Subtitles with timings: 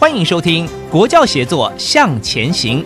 [0.00, 2.84] 欢迎收听《国教协作向前行》。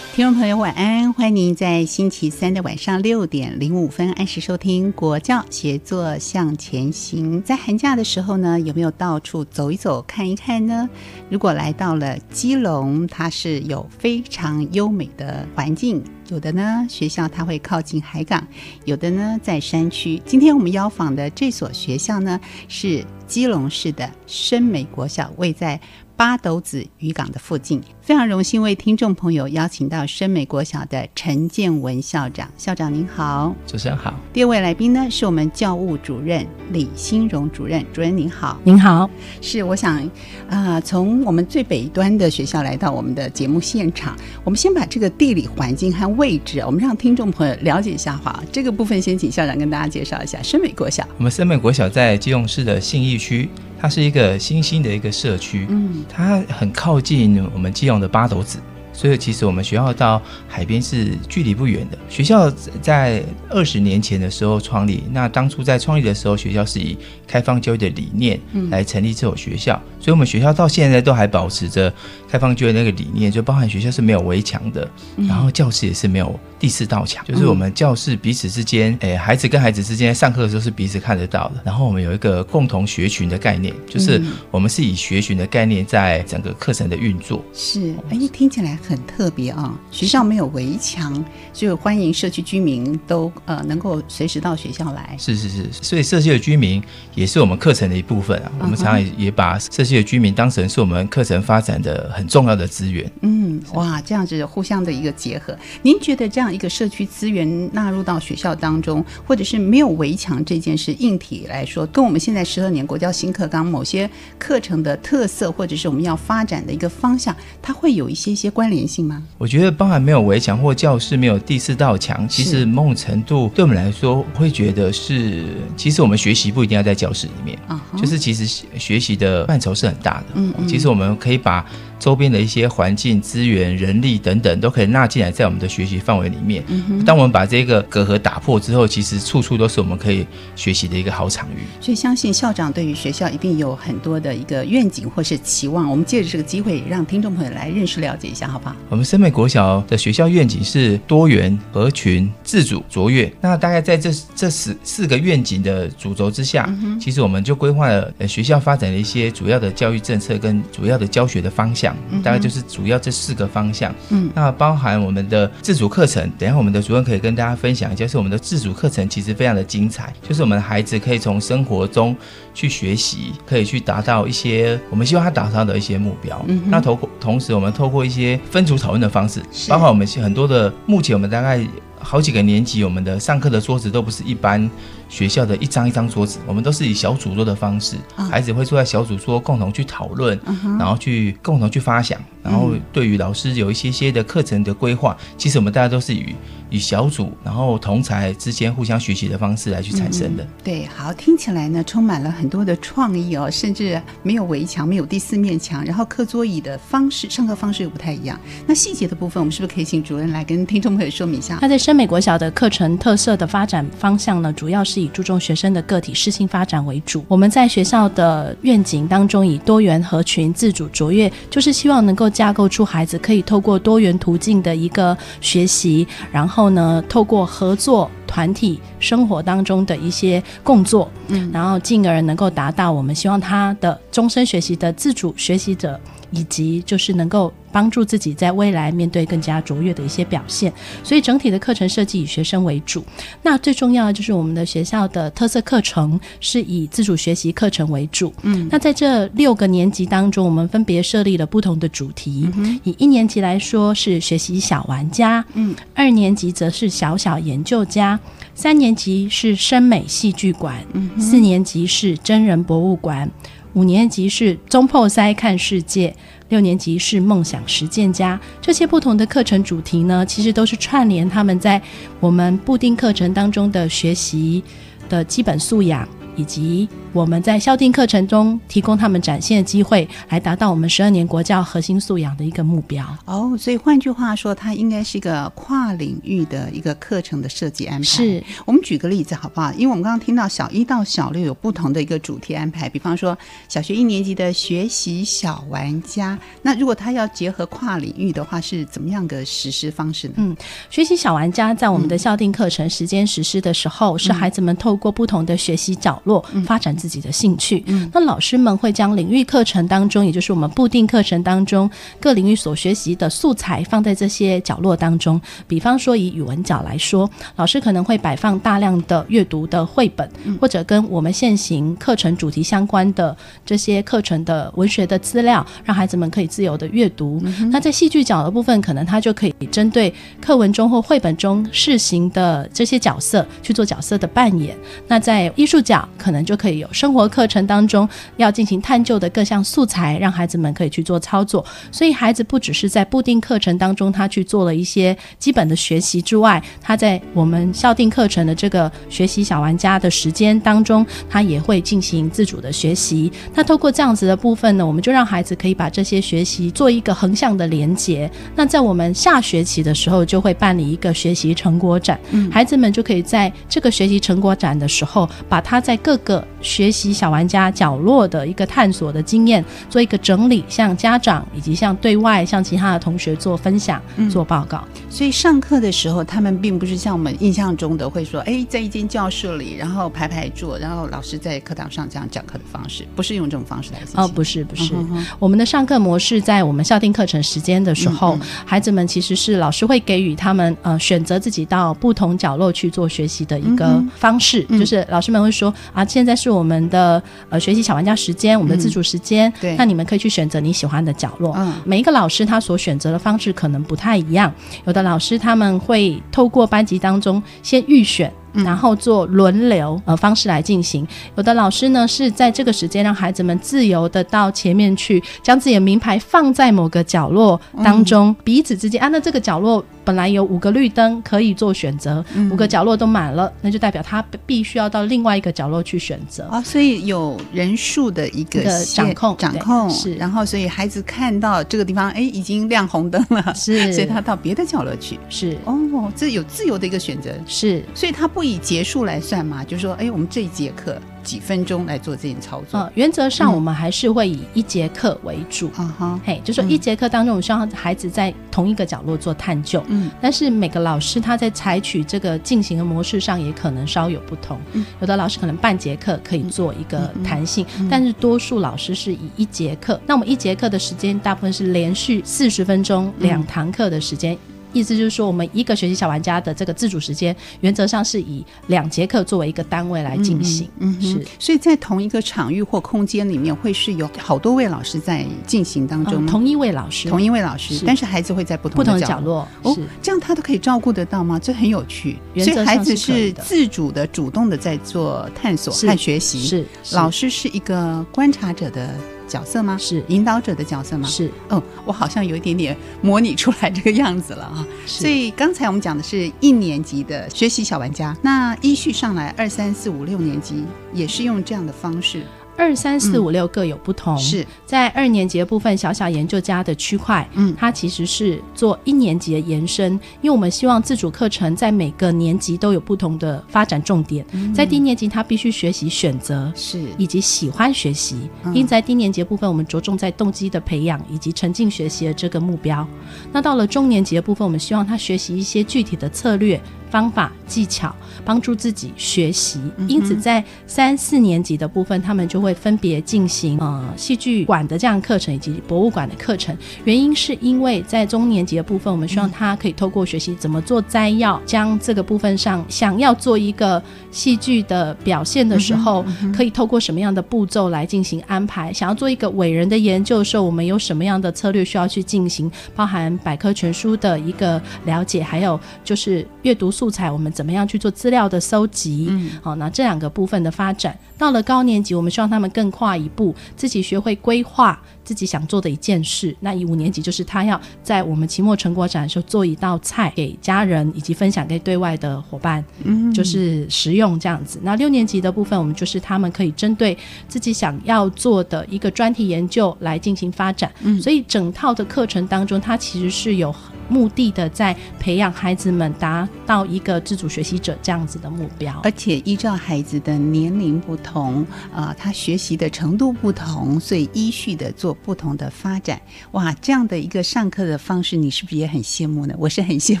[0.20, 1.10] 听众朋友，晚安！
[1.14, 7.42] 欢迎您在星期三的晚上六点零五分按时收听国教协作向前行。
[7.42, 10.86] 在寒假的时候呢，有没有到处走一走、看一看呢？
[11.30, 16.04] 如果来到了基隆，它是有非常优美的环境。
[16.28, 18.42] 有的呢，学校它会靠近海港；
[18.84, 20.20] 有的呢，在山区。
[20.26, 25.80] 今天我们邀访的这所学校呢，是基隆市的深美国小，位在。
[26.20, 32.46] 八斗子渔港的附近，非常荣幸为听众朋友邀请到深美国小的陈建文校长。
[32.58, 34.14] 校长您好，主持人好。
[34.30, 37.82] 第二位来宾呢，是我们教务主任李新荣主任。
[37.90, 39.08] 主任您好，您好。
[39.40, 40.06] 是我想
[40.50, 48.44] 啊，从我们最北端的学校来到我们的节目现场，我们先把这个地理环境和位置，我们让听众朋友了解一下哈。
[48.52, 51.02] 这个部分先请校长跟大家介绍一下深美国小。
[51.16, 53.48] 我们深美国小在基隆市的信义区。
[53.80, 58.58] 它是一个新兴的一个社区，嗯，它很靠近我们基隆的八斗子。
[59.00, 61.96] 所以其实我们学校到海边是距离不远的。
[62.06, 62.50] 学校
[62.82, 68.38] 在二十年前的时候创立，那当初在创立的时候，学校是以开放教育的理念
[68.68, 69.80] 来成立这所学校。
[69.98, 71.90] 所以，我们学校到现在都还保持着
[72.28, 74.86] 开放教育那个理念，就包含学校是没有围墙的，
[75.16, 81.62] 然后教室也是没有第四道墙，就是我们教室彼此之间，诶，孩子跟孩子之间上课的时候是彼此看得到的。
[81.64, 87.42] 然后我们有一个共同学群的概念，就是我们是以学群的概念在整个课程的运作。
[87.54, 88.78] 是，哎，听起来。
[88.89, 89.78] 很特别啊！
[89.90, 95.16] 学校没有围墙，就欢迎社区居民都呃能够随时到学校来。
[95.18, 96.82] 是是是，所以社区的居民
[97.14, 98.52] 也是我们课程的一部分啊。
[98.60, 103.10] 我们常常也把社区的居民当成是我们课程发展的很重要的资源。
[103.22, 105.56] 嗯，哇，这样子互相的一个结合。
[105.82, 114.08] 您觉得这样一个社区资源纳入到学校当中，或者是没有围墙这件事，硬体来说，跟我们现在十二年国教新课纲某些
[114.38, 118.80] 课程的特色，或者是我们要发展的一个方向，它会有一些些关联。
[118.88, 119.22] 性吗？
[119.38, 125.44] 我觉得包含没有围墙或教室没有第四道墙，其实某种程度对我们来说会觉得是，
[125.76, 127.58] 其实我们学习不一定要在教室里面，
[127.96, 128.46] 就是其实
[128.78, 130.26] 学习的范畴是很大的。
[130.34, 131.64] 嗯嗯，其实我们可以把。
[132.00, 136.64] 周边的一些环境资源、人力等等，都可以纳进来在我们的学习范围里面。
[137.04, 141.58] 当我们把这个隔阂打破之后，其实处处都是我们可以学习的一个好场域。
[141.80, 145.90] 所以，相信校长对于学校一定有很多的一个愿景或是期望。
[145.90, 148.74] 我们借着这个机会，让听众朋友来认识了解一下，好不好？
[148.88, 153.30] 我们深美国小的学校愿景是多元、合群、自主、卓越。
[153.42, 161.89] 那大概在这这四四个愿景的主轴之下，其实我们就规划了学校发展的一些主要的教育政策跟主要的教学的方向。
[162.22, 166.30] 大概就是主要这四个方向，嗯，那包含我们的自主课程。
[166.38, 172.16] 等下我们的主任可以跟大家分享一下，是我们的自主课程其实非常的精彩，就是我们的孩子可以从生活中
[172.54, 176.44] 去学习，可以去达到一些我们希望他达到的一些目标。
[176.48, 181.60] 嗯，那同同时我们透过一些分组讨论的方式，包括我们很多的目前我们大概
[181.98, 184.70] 好几个年级，我们的上课的桌子都不是一般。
[185.10, 187.96] 学校的一张一张桌子，我们都是以小组桌的方式，
[188.30, 190.40] 孩子会坐在小组桌共同去讨论，
[190.78, 196.34] 然后去共同去发想，然后对于老师有一些些的课程的规划，其实我们大家都是以
[196.70, 200.46] 以小组，然后同才之间互相学习的方式来去产生的。
[200.62, 208.38] 对，好，听起来呢充满了很多的创意哦，甚至没有围墙，没有第四面墙，然后课桌椅的方式，上课方式又不太一样。
[208.64, 211.58] 那细节的部分，我们是不是可以请主任来跟听众朋友说明一下？
[211.60, 214.99] 他在深美国小的课程特色的发展方向呢，主要是。
[215.00, 217.24] 以注重学生的个体适性发展为主。
[217.28, 228.10] 我们在学校的愿景当中，以多元合群、自主卓越，就是希望能够架构出孩子可以透过多元途径的一个学习，然后呢，透过合作。
[228.30, 236.00] 团体生活当中的一些工作，嗯，然后进而能够达到我们希望他的终身学习的自主学习者，
[236.30, 237.52] 以及就是能够。
[237.72, 240.72] 帮助自己在未来面对更加卓越的一些表现，
[241.04, 243.04] 所以整体的课程设计以学生为主。
[243.44, 248.34] 那最重要的就是我们的学校的特色课程是以自主学习课程为主。
[248.42, 252.50] 嗯，那在这六个年级当中，我们分别设立了不同的主题。
[252.82, 258.18] 以一年级来说是学习小玩家，嗯，二年级则是小小研究家，
[258.54, 263.30] 三年级是声美戏剧馆，嗯，四年级是真人博物馆，
[263.72, 266.14] 五年级是中破塞看世界。
[266.48, 271.80] 六年级是梦想实践家，这些不同的课程主题呢，其实都是串联他们在
[272.18, 274.62] 我们固定课程当中的学习
[275.08, 276.08] 的基本素养。
[276.36, 283.04] 以及我们在校定课程中提供他们展现的机会，来达到我们十二年国教核心素养的一个目标。
[283.24, 288.04] 哦，所以换句话说，它应该是一个跨领域的一个课程的设计安排。
[288.04, 289.72] 是我们举个例子好不好？
[289.72, 293.36] 因为我们刚刚听到小一到小六有不同的一个主题安排，比方说
[293.68, 300.34] 小学一年级的学习小玩家，那如果他要结合跨领域的话，是怎么样的实施方式呢？
[300.36, 300.56] 嗯，
[300.88, 306.20] 学习小玩家在我们的校定课程时间实施的时候，是孩子们透过不同的学习角。
[306.24, 307.82] 落发展自己的兴趣，
[308.12, 315.40] 那老师们会将领域课程当中，也就是我们固定课程当中各领域所学习的素材放在这些角落当中。
[315.66, 320.30] 比方说以语文角来说，老师可能会摆放大量的阅读的绘本，
[320.60, 327.42] 或者跟我们现行课程主题相关的这些课程的文学的资料，让孩子们可以自由的阅读。
[327.70, 334.76] 那在戏剧角的部分，可能他就可以针对课文中或绘本中试行的这些角色去做角色的扮演。
[335.08, 336.06] 那在艺术角。
[336.18, 341.64] 可能就可以有生活课程当中要进行探究的各项素材，让孩子们可以去做操作。
[341.90, 353.30] 所以孩子不只是在固定课程当中他去做了一些基本的学习之外，他在我们校定课程的这个学习小玩家的时间当中，他也会进行自主的学习。
[353.54, 358.30] 那透过这样子的部分呢，我们就让孩子可以把这些学习做一个横向的连接。
[358.54, 362.18] 那在我们下学期的时候，就会办理一个学习成果展，
[362.50, 366.46] 孩子们就可以在这个学习成果展的时候，把他在各个
[366.88, 374.00] 习小玩家角落的一个探索的经验做一个整理，向家长以及向对外向其他的同学做分享、
[374.30, 374.84] 做报告。
[375.08, 384.94] 所以上课的时候，他们并不是像我们印象中的会说：“哎，在一间教室里，然后排排坐，然后老师在课堂上这样讲课的方式，不是用这种方式来进行。”哦，不是，不是。
[385.40, 395.72] 我们的上课模式在我们校定课程时间的时候，孩子们其实是老师会给予他们呃选择自己到不同角落去做学习的一个方式，就是老师们会说。
[395.92, 399.50] 啊，现在是我们的呃学习小玩家时间，我们的自主时间。
[399.60, 401.54] 对，那你们可以去选择你喜欢的角落。
[401.56, 404.52] 嗯，每一个老师他所选择的方式可能不太一样。
[404.84, 408.30] 有的老师他们会透过班级当中先预选。
[408.52, 411.06] 然后做轮流呃方式来进行，
[411.36, 426.44] 有的老师呢是在这个时间让孩子们自由的到前面去，将自己的名牌放在某个角落当中，彼此之间啊，那这个角落本来有五个绿灯可以做选择，五个角落都满了，那就代表他必须要到另外一个角落去选择。
[426.48, 435.20] 啊，所以有人数的一个掌控掌控是，然后所以孩子看到这个地方哎已经亮红灯了，是， 所以他到别的角落去。
[435.28, 435.56] 是。
[435.64, 437.30] 哦，这有自由的一个选择。
[437.46, 438.39] 是，所以他不。
[438.40, 439.62] 不以结束来算嘛？
[439.62, 442.80] 就是说，哎，我们这一节课几分钟来做这件操作？
[442.80, 445.70] 呃，原则上我们还是会以一节课为主。
[445.76, 449.84] 啊哈，嘿，就说一节课当中，我们希望孩子在同一个角落做探究。
[449.88, 454.58] 嗯，但是每个老师他在采取这个进行的模式上也可能稍有不同。
[454.72, 460.00] 嗯，有的老师可能半节课可以做一个弹性，但是多数老师是以一节课。
[460.06, 464.34] 那我们一节课的时间大部分是连续四十分钟，两堂课的时间。
[464.72, 470.68] 意思就是说，我们一个学习小玩家的这个自主时间，原则上是以两节课作为一个单位来进行。
[470.78, 471.26] 嗯，是。
[471.38, 476.26] 所以在同一个场域或空间里面，会是有好多位老师在进行当中。
[476.26, 479.46] 同一位老师，同一位老师，但是孩子会在不同的角落。
[479.62, 481.38] 哦，这样他都可以照顾得到吗？
[481.38, 482.18] 这很有趣。
[482.36, 486.40] 所以孩子是自主的、主动的在做探索和学习。
[486.40, 488.94] 是，老师是一个观察者的。
[489.30, 489.76] 角色吗？
[489.78, 491.06] 是引导者的角色吗？
[491.06, 491.30] 是。
[491.48, 494.66] 哦，我好像有一点点模拟出来这个样子了啊。
[494.84, 502.24] 所以刚才我们讲的是一年级的学习小玩家，那依序上来二三四五六年级也是用这样的方式。
[502.60, 504.18] 二三四五六各有不同。
[504.18, 514.22] 是在二年级的部分，小小研究家的区块，嗯它其实是做一年级的延伸，因为我们希望自主课程在每个年级都有不同的发展重点。
[514.54, 516.52] 在低年级，他必须学习选择。
[516.54, 522.86] 是以及喜欢学习，嗯因在低年级的部分，我们着重在动机的培养以及沉浸学习的这个目标。
[523.32, 526.60] 那到了中年级的部分，我们希望他学习一些具体的策略、
[526.90, 527.94] 方法、技巧，
[528.24, 529.60] 帮助自己学习。
[529.88, 536.56] 因此，在三四年级的部分，他们就会分别进行呃戏剧馆的这样课程以及博物馆的课程。
[536.84, 546.04] 原因是因为在中年级的部分，我们希望他可以透过学习怎么做摘要，将这个部分上想要做一个戏剧的表现的时候，
[546.34, 548.72] 可以透过什么样的步骤来进行安排。
[548.72, 559.08] 想要做一个伟人的研究的时候，我们有什么样的策略需要去进行，包含百科全书的一个了解，还有就是阅读素材，我们怎么样去做资料的搜集。
[559.10, 566.34] 嗯好，那这两个部分的发展，到了高年级，我们希望他们更跨一步，自己学会规划自己想做的一件事。
[566.40, 574.58] 那以五年级，就是他要在我们期末成果展的时候做一道菜给家人，以及分享给对外的伙伴，嗯就是食用这样子。
[574.62, 576.96] 那六年级的部分，我们就是他们可以针对
[577.28, 580.72] 自己想要做的一个专题研究来进行发展。
[580.80, 583.54] 嗯所以整套的课程当中，它其实是有
[583.90, 588.80] 目的的在培养孩子们达到一个自主学习者这样子的目标。
[588.84, 591.44] 而且依照孩子的年龄不同，
[591.74, 596.00] 啊、他学习的程度不同，所以依序的做不同的发展。
[596.30, 599.34] 哇，这样的一个上课的方式，你是不是也很羡慕呢？
[599.36, 600.00] 我是很羡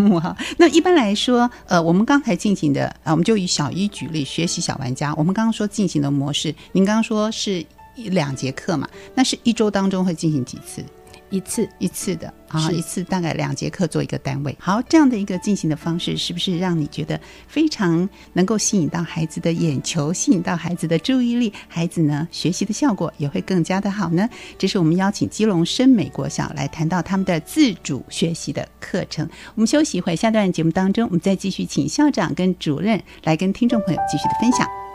[0.00, 0.36] 慕哈。
[0.58, 5.14] 那一般来说，呃，我们刚才进行的啊，我们就以小一举例，学习小玩家。
[5.14, 7.64] 我们刚刚说进行的模式，您刚刚说是
[7.94, 8.88] 两节课嘛？
[9.14, 10.84] 那是一周当中会进行几次？
[11.30, 14.56] 一次一次的啊，是一次大概两节课做一个单位。
[14.58, 21.52] 好，这样的一个进行的方式，是不是让你觉得非常能够吸引到孩子的眼球，吸引到孩子的注意力？
[21.68, 24.28] 孩子呢，学习的效果也会更加的好呢？
[24.56, 29.28] 这是我们邀请基隆深美国小来谈到他们的自主学习的课程。
[29.54, 34.85] 我们休息一会，下段节目当中，我们再继续请校长跟主任来跟听众朋友继续的分享。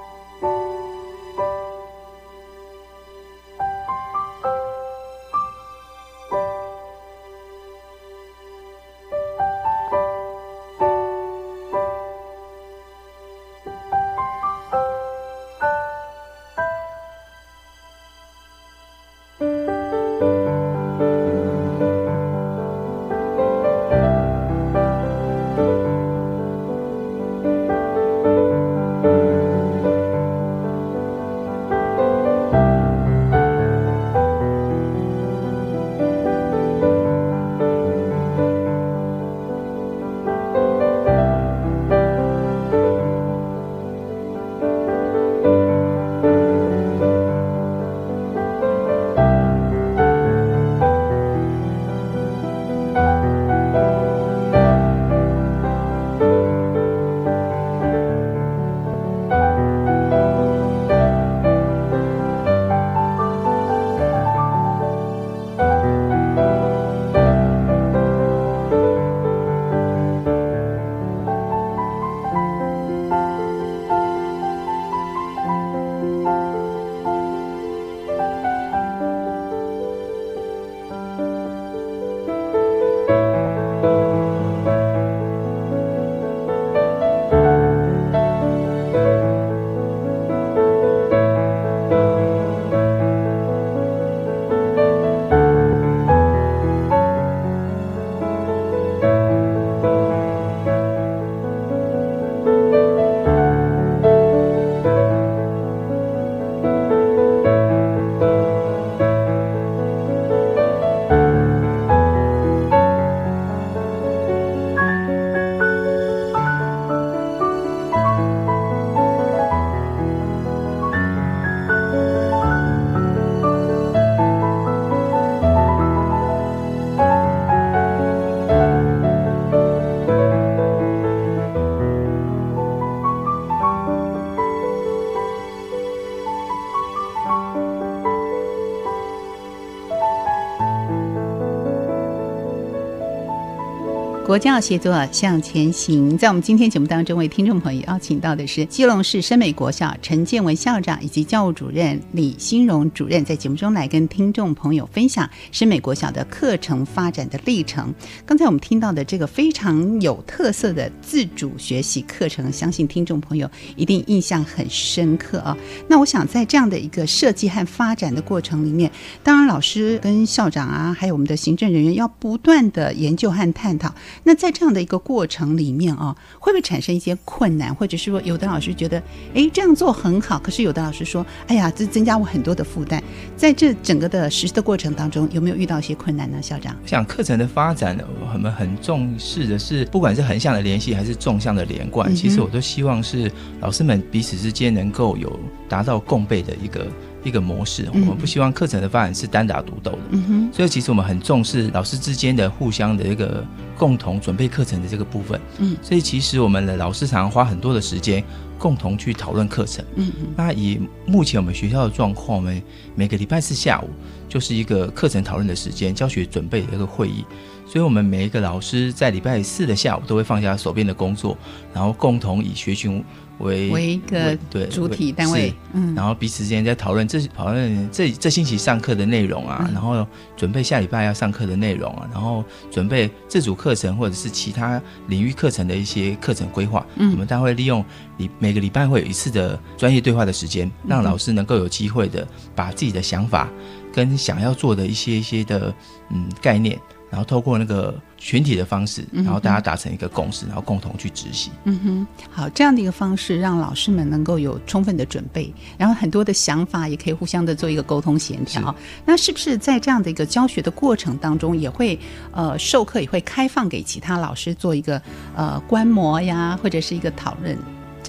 [144.32, 157.94] 国教协作向前行，在我们今天节目当中，为听众朋友邀请到的是基隆市深美国小陈建文校长以及教务主任李新荣主任，在节目中来跟听众朋友分享深美国小的课程发展的历程。
[158.26, 165.58] 刚才我们听到的这个非常有特色的自主学习课程，相信听众朋友一定印象很深刻啊。
[165.90, 168.90] 那我想在这样的一个设计和发展的过程里面，
[169.24, 173.94] 当然老师跟校长啊，还有我们的行政人员要不断的研究和探讨。
[174.24, 179.02] 那在这样的一个过程里面啊，会不会产生一些困难，或者是说有的老师觉得，
[179.34, 183.02] 哎，这样做很好，可是有的老师说，哎呀，这增加我很多的负担。
[183.36, 186.42] 在这整个的实施的过程当中，有没有遇到一些困难呢？
[186.42, 196.88] 校长，我想课程的发展，我们很重视的是，不管是横向的联系还是纵向的连贯，其实我都希望是老师们彼此之间能够有达到共备的一个。
[197.24, 200.18] 一个模式，我们不希望课程的发展是单打独斗的，
[200.54, 203.46] 所以其实我们很重视老师之间的互相的一个
[203.78, 205.40] 共同准备课程的这个部分。
[205.60, 208.24] 嗯，所以其实我们的老师常常花很多的时间
[208.62, 209.84] 共同去讨论课程。
[209.96, 212.62] 嗯嗯，那以目前我们学校的状况，我们
[212.94, 213.90] 每个礼拜四下午
[214.30, 217.26] 就是一个课程讨论的时间，教学准备的一个会议。
[217.66, 221.36] 所以我们每一个老师在礼拜四的下午都会放下手边的工作，
[221.74, 223.04] 然后共同以学群。
[223.40, 230.06] 为为一个对主体单位，嗯，然后彼此之间在讨论这讨论这这星期上课的内容啊，然后
[230.38, 236.86] 准备下礼拜要上课的内容啊，然后准备自主课程或者是其他领域课程的一些课程规划。
[236.98, 237.84] 嗯，我们单会利用
[238.22, 243.50] 礼每个礼拜会有一次的专业对话的时间，让老师能够有机会的把自己的想法
[243.94, 245.74] 跟想要做的一些一些的
[246.10, 246.80] 嗯概念。
[247.12, 251.52] 然后透过那个群体的方式，然后大家达成一个共识，然后共同去执行。
[251.66, 258.74] 嗯哼，好，这样的一个方式，让老师们能够有充分的准备，然后很多的想法也可以互相的做一个沟通协调。
[259.06, 262.00] 那是不是在这样的一个教学的过程当中，也会
[262.32, 265.02] 呃授课也会开放给其他老师做一个
[265.36, 267.58] 呃观摩呀，或者是一个讨论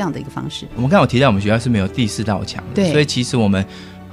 [0.02, 0.66] 这样的一个方式？
[0.75, 3.64] 我们刚刚有提到，我们学校是没有第四道墙，对，所以其实我们。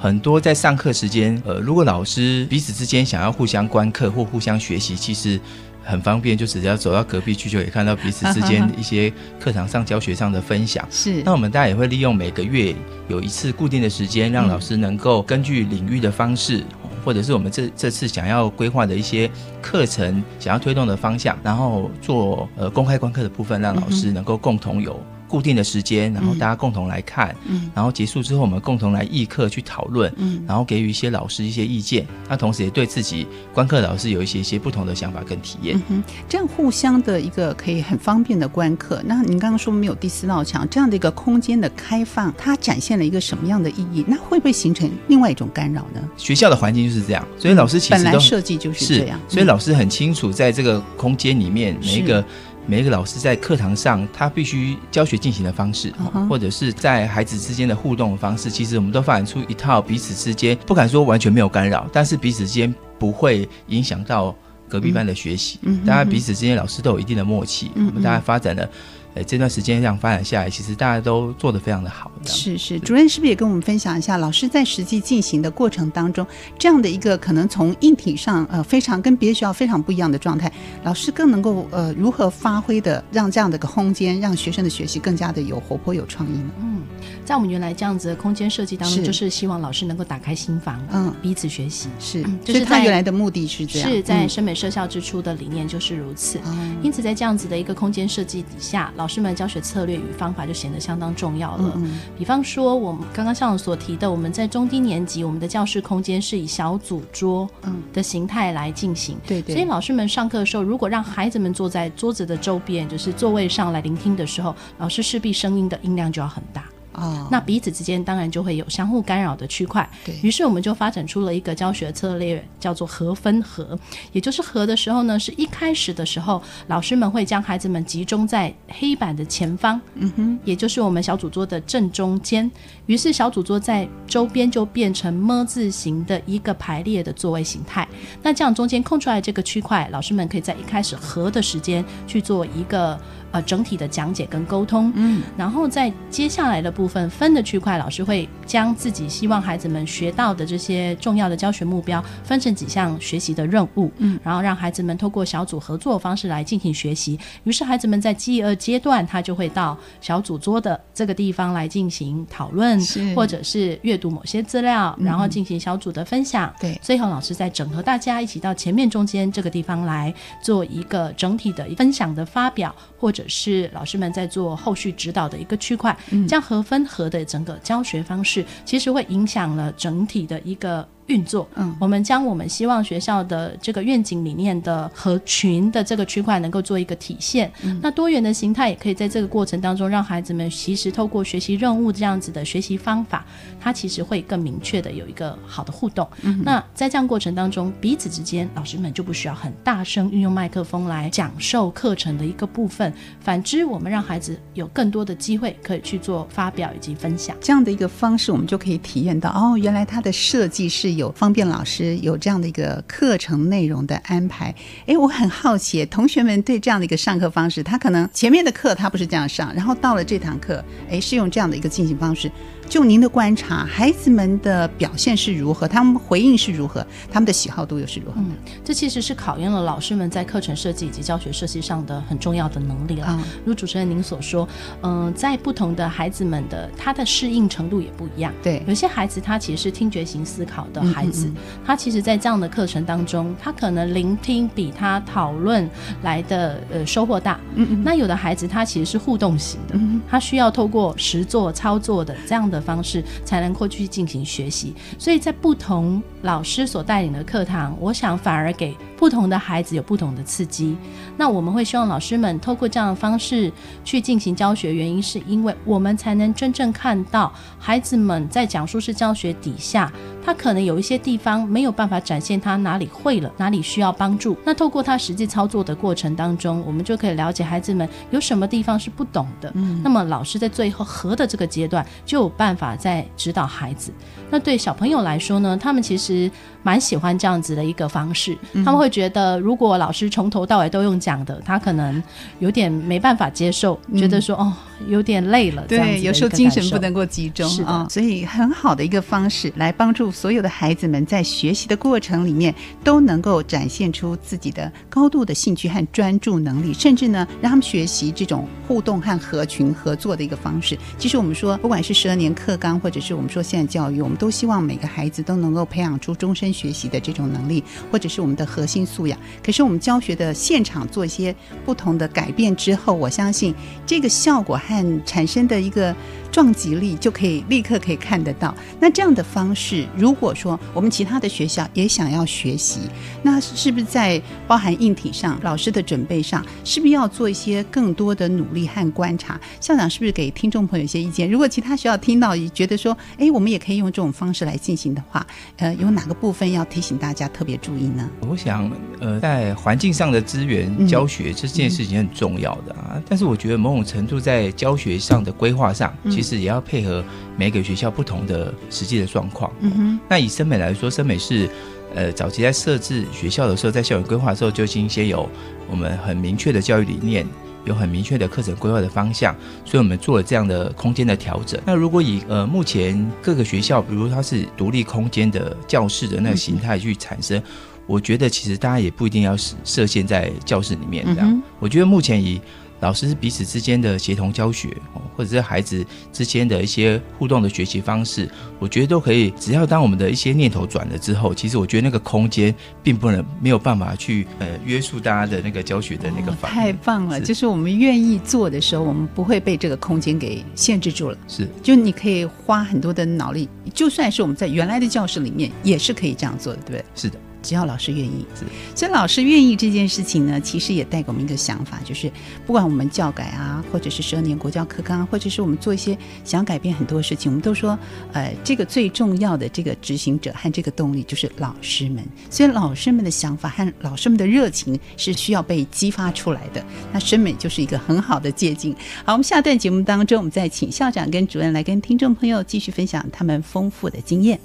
[0.02, 5.38] 很多在上课时间，呃，如果老师彼此之间想要互相观课或互相学习，其实
[5.84, 10.82] 很方便，就只要走到隔壁去，就可以看到彼此之间 一些课堂上教学上的分享。
[10.90, 12.74] 是，那我们大家也会利用每个月
[13.08, 16.64] 有一次固定的时间，让老师能够根据领域的方式，
[17.04, 19.30] 或者是我们这这次想要规划的一些
[19.60, 24.98] 课程想要推动的方向，然后做呃公开观课的部分，让老师能够共同有。
[25.30, 39.00] 固定的时间，然后大家共同来看，嗯，然后结束之后，我们共同来议课去讨论，嗯，然后给予一些老师一些意见，那同时也对自己观课老师有一些一些不同的想法跟体验，嗯这样互相的一个可以很方便的观课。
[39.06, 44.04] 那您刚刚说没有第四道墙，这样的一个空间的开放，它展现了一个什么样的意义？
[44.08, 46.00] 那会不会形成另外一种干扰呢？
[46.16, 52.24] 学校的环境就是这样，所以老师其实本来设计就是这样，所以老师很清楚，在这个空间里面每一个。
[52.70, 55.92] 每一个老师在课堂上，他必须教学进行的方式，
[56.28, 64.32] 或者是在孩子之间的互动的方式，其实我们都发展出一套彼此之间不敢说完全没有干扰，但是彼此之间不会影响到
[64.68, 65.58] 隔壁班的学习。
[65.62, 68.70] 嗯大家彼此之间老师都有一定的默契，我们大家发展的。
[69.12, 72.12] 呃，这段时间这样发展下来，其实大家都做得非常的好。
[72.24, 76.26] 是是，主任是不是也跟我们分享一下，老师在实际进行的过程当中，
[76.58, 80.52] 这样的一个可能从硬体上呃非常跟别的学校非常不一样的状态，
[80.84, 86.50] 老师更能够呃如何发挥的，让这样的一个空间，让学生的学习更加的有活泼有创意呢？
[86.60, 86.82] 嗯，
[87.24, 91.88] 在我们原来这样子的空间设计当中，就是希望老师能够打开心房，嗯，彼此学习。
[91.98, 93.90] 是，就是他原来的目的是这样。
[93.90, 96.38] 是在深美设校之初的理念就是如此。
[96.82, 98.92] 因此，在这样子的一个空间设计底下。
[98.96, 101.80] 老师们教学策略与方法就显得相当重要了。
[102.18, 107.48] 比方说，我们刚刚上所提的，我们在中低年级，我们的教室空间是以小组桌
[107.92, 109.16] 的形态来进行。
[109.26, 109.54] 对对。
[109.54, 116.64] 所以老师们上课的时候，如果让孩子们坐在桌子的周边，就是座位上来聆听的时候，老师势必声音的音量就要很大。
[116.92, 119.88] 哦，那彼此之间当然就会有相互干扰的区块。
[120.04, 123.78] 对于是，我们就发展出了一个教学策略，叫做和分合。
[124.12, 132.50] 也就是和的时候呢，是一开始的时候，老师们会将孩子们集中在黑板的前方，嗯哼，也就是我们小组桌的正中间。
[132.86, 137.86] 于是，小组桌在周边就变成么字形的一个排列的座位形态。
[138.22, 142.98] 那这样中间空出来这个区块，老师们可以在一开始和的时间去做一个
[143.32, 144.92] 呃整体的讲解跟沟通。
[144.94, 157.18] 嗯，然后在接下来的部分分的区块，老师会将自己希望孩子们学到的这些重要的教学目标分成几项学习的任务，嗯，然后让孩子们透过小组合作方式来进行学习。
[157.44, 162.80] 于是孩子们在记二阶段，他就会到小组桌的这个地方来进行讨论，
[163.14, 166.52] 或者是阅读某些资料，然后进行小组的分享。
[166.60, 170.12] 对，最后老师再整合大家一起到前面中间这个地方来
[170.42, 175.96] 做一个整体的分享的发表，或者是老师们在做后续指导的一个区块，
[176.28, 180.86] 这样合分合的整个教学方式，其实会影响了整体的一个。
[181.10, 187.50] 运作，嗯，我们将我们希望学校的这个愿景理念的和群的这个区块能够做一个体现。
[187.82, 193.26] 那多元的形态也可以在这个过程当中，让孩子们其实透过学习任务这样子的学习方法，
[193.60, 196.08] 它其实会更明确的有一个好的互动。
[196.44, 202.92] 那在这样过程当中，彼此之间老师们就不需要很大声运用麦克风来讲授课程的一个部分。
[203.20, 210.99] 反之，我们让孩子有更多的机会可以去做发表以及分享，这样的一个方式，我们就可以体验到哦，原来它的设计是。
[211.00, 214.54] 有方便老师有这样的一个课程内容的安排，
[214.86, 222.30] 哎，我很好奇，同学们对这样的一个上课方式，他可能前面的课他不是这样上，然后到了这堂课，哎，是用这样的一个进行方式。
[222.68, 225.66] 就您的观察，孩子们的表现是如何？
[225.66, 226.86] 他们回应是如何？
[227.10, 228.14] 他们的喜好度又是如何？
[228.18, 228.30] 嗯，
[228.64, 233.18] 这其实是考验了老师们在课程设计以及教学设计上的很重要的能力了。
[233.44, 234.48] 如主持人您所说，
[234.82, 238.32] 嗯，在不同的孩子们的他的适应程度也不一样。
[238.40, 241.28] 对，有些孩子他其实是听觉型思考的孩子，
[241.66, 245.68] 他其实，在这样的课程当中，他可能聆听比他讨论
[246.02, 247.40] 来的呃收获大。
[247.56, 247.82] 嗯嗯。
[247.84, 249.76] 那有的孩子他其实是互动型的，
[250.08, 252.60] 他需要透过实做操作的这样的。
[252.60, 260.76] 方式才能够去进行学习，所以在不同老师所带领的课堂，我想反而给不同的孩子有不同的刺激。
[261.16, 263.50] 那我们会希望老师们透过这样的方式
[263.82, 269.90] 去进行教学，原因是因为我们才能真正看到孩子们在讲述式教学底下，
[270.22, 274.36] 他可能有一些地方没有办法展现他哪里会了，哪里需要帮助。
[274.44, 279.50] 那透过他实际操作的过程当中，我们就可以了解孩子们有什么地方是不懂的。
[279.54, 282.50] 嗯，那么老师在最后合的这个阶段就有办。
[282.50, 283.92] 办法在指导孩子，
[284.28, 285.56] 那对小朋友来说呢？
[285.56, 286.28] 他们其实
[286.62, 288.34] 蛮喜欢这样子的一个方式。
[288.64, 292.02] 他们会觉得，如果老师从头到尾都用讲的，他可能
[292.38, 294.52] 有点没办法接受，觉得说哦，
[294.88, 295.62] 有点累了。
[295.66, 297.86] 对，有时候精神不能够集中啊。
[297.90, 310.78] 所以很好的一个方式，来帮助所有的孩子们在学习的过程里面都能够展现出自己的高度的兴趣和专注能力，甚至呢，让他们学习这种互动和合群合作的一个方式。
[310.98, 312.30] 其实我们说，不管是十二年。
[312.40, 319.18] 课纲，或者是我们说现在教育，我们都希望每个孩子都能够培养出终身学习的这种能力，或者是我们的核心素养。
[319.44, 321.34] 可是我们教学的现场做一些
[321.64, 323.54] 不同的改变之后，我相信
[323.86, 325.94] 这个效果和产生的一个。
[326.30, 328.54] 撞击力就可以立刻可以看得到。
[328.78, 332.80] 那这样的方式，如果说我们其他的学校也想要学习，
[333.22, 339.40] 那是不是在包含硬体上、老师的准备上，是不是要做一些更多的努力和观察？
[339.60, 341.30] 校长是不是给听众朋友一些意见？
[341.30, 348.08] 如果其他学校听到觉得说，哎，我们也可以用这种方式来进行的话，呃，有哪个部分要提醒大家特别注意呢？
[348.20, 355.92] 我想，呃，在环境上的资源教学这件事情很重要的啊，但是我觉得某种程度在教学上的规划上。
[356.10, 357.04] 其实也要配合
[357.36, 359.50] 每个学校不同的实际的状况。
[359.60, 361.48] 嗯哼，那以深美来说，深美是
[361.94, 365.28] 呃早期在设置学校的时候，在校园规划的时候就已经先有
[365.70, 367.26] 我们很明确的教育理念，
[367.64, 371.60] 有很明确的课程规划的方向，所以我们做了这样的空间的调整。
[371.64, 377.42] 那如果以呃目前各个学校，比如它是独立空间的教室的那个形态去产生，
[377.86, 381.42] 我觉得其实大家也不一定要设限在教室里面这样。
[381.58, 382.40] 我觉得目前以
[382.80, 384.76] 老师彼此之间的协同教学，
[385.16, 389.30] 或者是孩子之间的一些互动的学习方式，我觉得都可以。
[389.38, 396.30] 只要当我们的一些念头转了之后，其实我觉得那个空间并不能没有办法去呃约束大家的那个教学的那个。
[396.40, 397.20] 太棒了！
[397.20, 401.18] 就是我们愿意做的时候，我们不会被这个空间给限制住了。
[401.28, 406.84] 是，就你可以花很多的脑力，就算是我们在原来的教室里面，也是可以这样做的，对不对？
[406.94, 407.18] 是的。
[407.42, 408.26] 只要老师愿意，
[408.74, 412.10] 所以老师愿意这件事情呢，其实也带给我们一个想法，就是
[412.46, 417.78] 不管我们教改啊，或者是十二年国教课纲，或者是我们做一些想改变很多事情，我们都说，
[418.12, 422.04] 呃，这个最重要的这个执行者和这个动力就是老师们。
[422.28, 426.64] 所以老师们的想法和老师们的热情是需要被激发出来的。
[426.92, 428.74] 那深美就是一个很好的借鉴。
[429.04, 434.38] 好，我们下段节目当中，我们再请校长跟主任来跟听众朋友继续分享他们丰富的经验。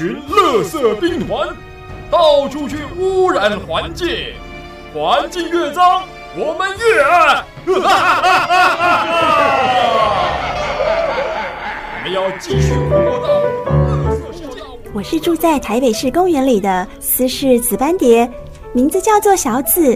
[0.00, 1.46] 群乐色兵团，
[2.10, 4.08] 到处去污染环境。
[4.94, 7.44] 环境越脏，我们越爱。
[7.66, 9.12] 哈哈哈哈哈！
[11.98, 13.28] 我们要继续扩大
[14.08, 14.62] 乐色世界。
[14.94, 18.26] 我是住在台北市公园里的斯氏紫斑蝶，
[18.72, 19.94] 名字叫做小紫。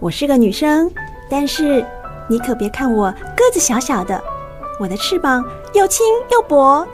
[0.00, 0.90] 我是个女生，
[1.30, 1.86] 但是
[2.26, 4.20] 你可别看我个子小小的，
[4.80, 6.84] 我的翅膀又轻又薄。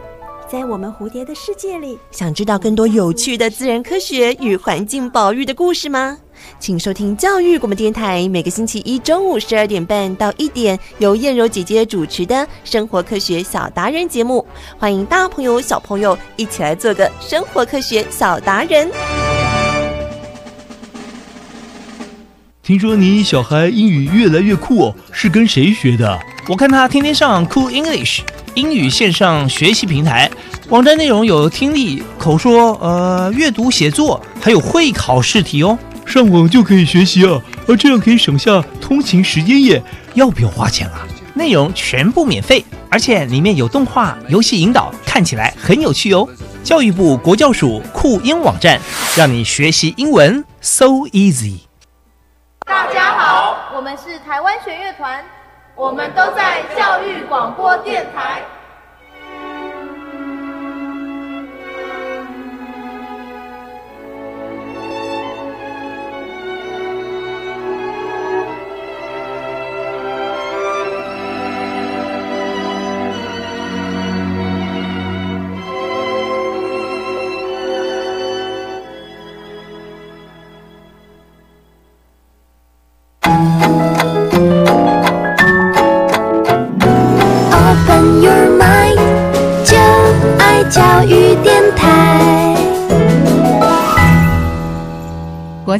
[0.52, 6.18] 在我们蝴蝶的世界里，想知道更多有趣的自然科学与环境保育的故事吗？
[6.60, 12.34] 请收听教育广播电台，每个星期一中午十二点半到一点，由燕柔姐姐主持的
[12.64, 14.46] 《生活科学小达人》节目。
[14.78, 18.90] 欢迎大朋友、小朋友一起来做个生活科学小达人。
[22.62, 26.20] 听说你小孩英语越来越酷哦，是跟谁学的？
[26.46, 28.20] 我看他天天上 Cool English
[28.54, 30.30] 英语线上学习平台，
[30.68, 35.78] 网站内容有听力、口说、呃阅读、写作，还有会考试题哦。
[36.04, 39.82] 上网就可以学习啊，而这样可以省下通勤时间耶。
[40.14, 41.06] 要不要花钱啊？
[41.32, 46.28] 内容全部免费，而且里面有动画、游戏引导，看起来很有趣哦。
[46.62, 48.78] 教育部国教署酷英网站，
[49.16, 51.60] 让你学习英文 so easy。
[52.66, 55.24] 大家好，我们是台湾弦乐团，
[55.82, 58.40] 我们都在教育广播电台。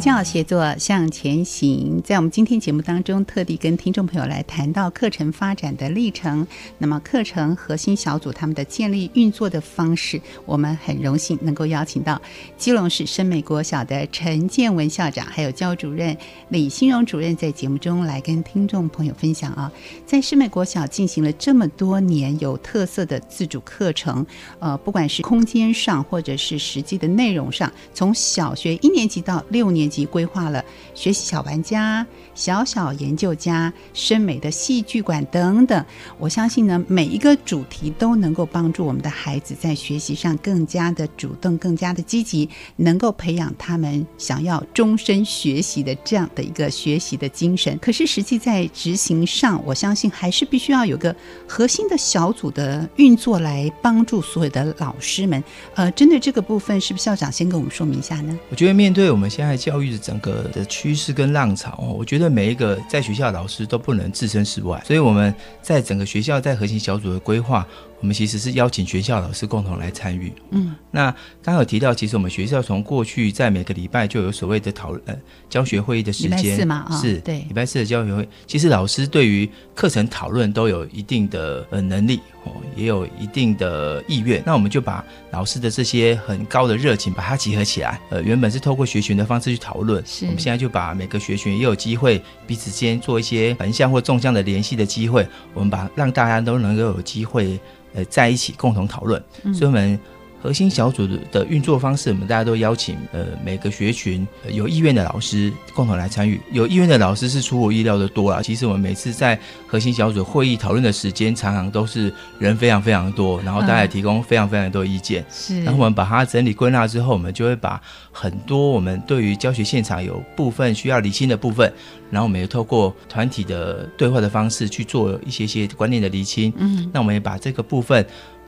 [0.03, 6.47] 国协作向前行，在我们今天节目当中，特地跟听众朋友来谈到课程发展的历程。
[6.77, 12.21] 那么，课程核心小组他们的建立运作的方式，我们很荣幸能够邀请到
[12.57, 16.15] 基隆市深美国小的陈建文校长，还有教主任
[16.47, 19.69] 李新荣主任，在节目中来跟听众朋友分享啊，
[20.05, 24.25] 在深美国小进行了这么多年有特色的自主课程，
[24.59, 29.73] 呃，不管是空间上或者是实际的内容上，从小学一年级到六。
[29.73, 35.83] 年级规划了学习小玩家、小小研究家、深美的戏剧馆等等。
[36.19, 47.75] 我相信呢，每一个主题都能够帮助我们的孩子在学习上更加的主动、更加的积极，能够培养他们想要终身学习的这样的一个学习的精神。
[47.79, 51.15] 可是实际在执行上，我相信还是必须要有个
[51.47, 55.43] 核心的小组的运作来帮助所有的老师们。
[55.73, 58.37] 呃，针对这个部分，是不是校长先跟我们说明一下呢？
[58.49, 67.65] 我觉得面对我们现在教育的整个的趋势跟浪潮，我觉得每一个在学校老师都不能置身事外，所以我们在整个学校在核心小组的规划。
[68.03, 70.29] 我们其实是邀请学校老师共同来参与。
[70.49, 71.09] 嗯，那
[71.41, 76.85] 刚刚有提到，其实我们学校从过去在每个礼拜就有所谓的讨论教学会议的时间，是吗？
[77.01, 84.43] 是，对，礼拜四的教学会，其实老师对于课程讨论都有一定的呃能力哦，也有一定的意愿。
[84.45, 87.97] 那我们就把老师的这些很高的热情把它集合起来。
[88.09, 95.25] 呃，原本是透过学群的方式去讨论，我们现在就把每个学群也有机会彼此间做一些横向或纵向的联系的机会。
[95.53, 97.57] 我们把让大家都能够有机会。
[97.93, 99.21] 呃，在一起共同讨论，
[99.53, 99.99] 所以我们
[100.43, 106.37] 核心小组的运作方式，我们大家都邀请呃每个学群有意愿的老师共同来参与。
[106.51, 108.41] 有意愿的老师是出乎意料的多啊！
[108.41, 115.25] 其实我们每次在核心小组会议讨论的时间，常常都是人非常非常多，然后大家提供非常非常多意见。
[115.31, 121.71] 是，然后我们把它整理归纳之后，我们就会把很多我们对于教学现场有部分需要理清的部分。
[122.11, 126.53] 然后我们也透过团体的对话的方式去做一些些观念的厘清。
[126.57, 128.05] 嗯，那我们也把这个部分，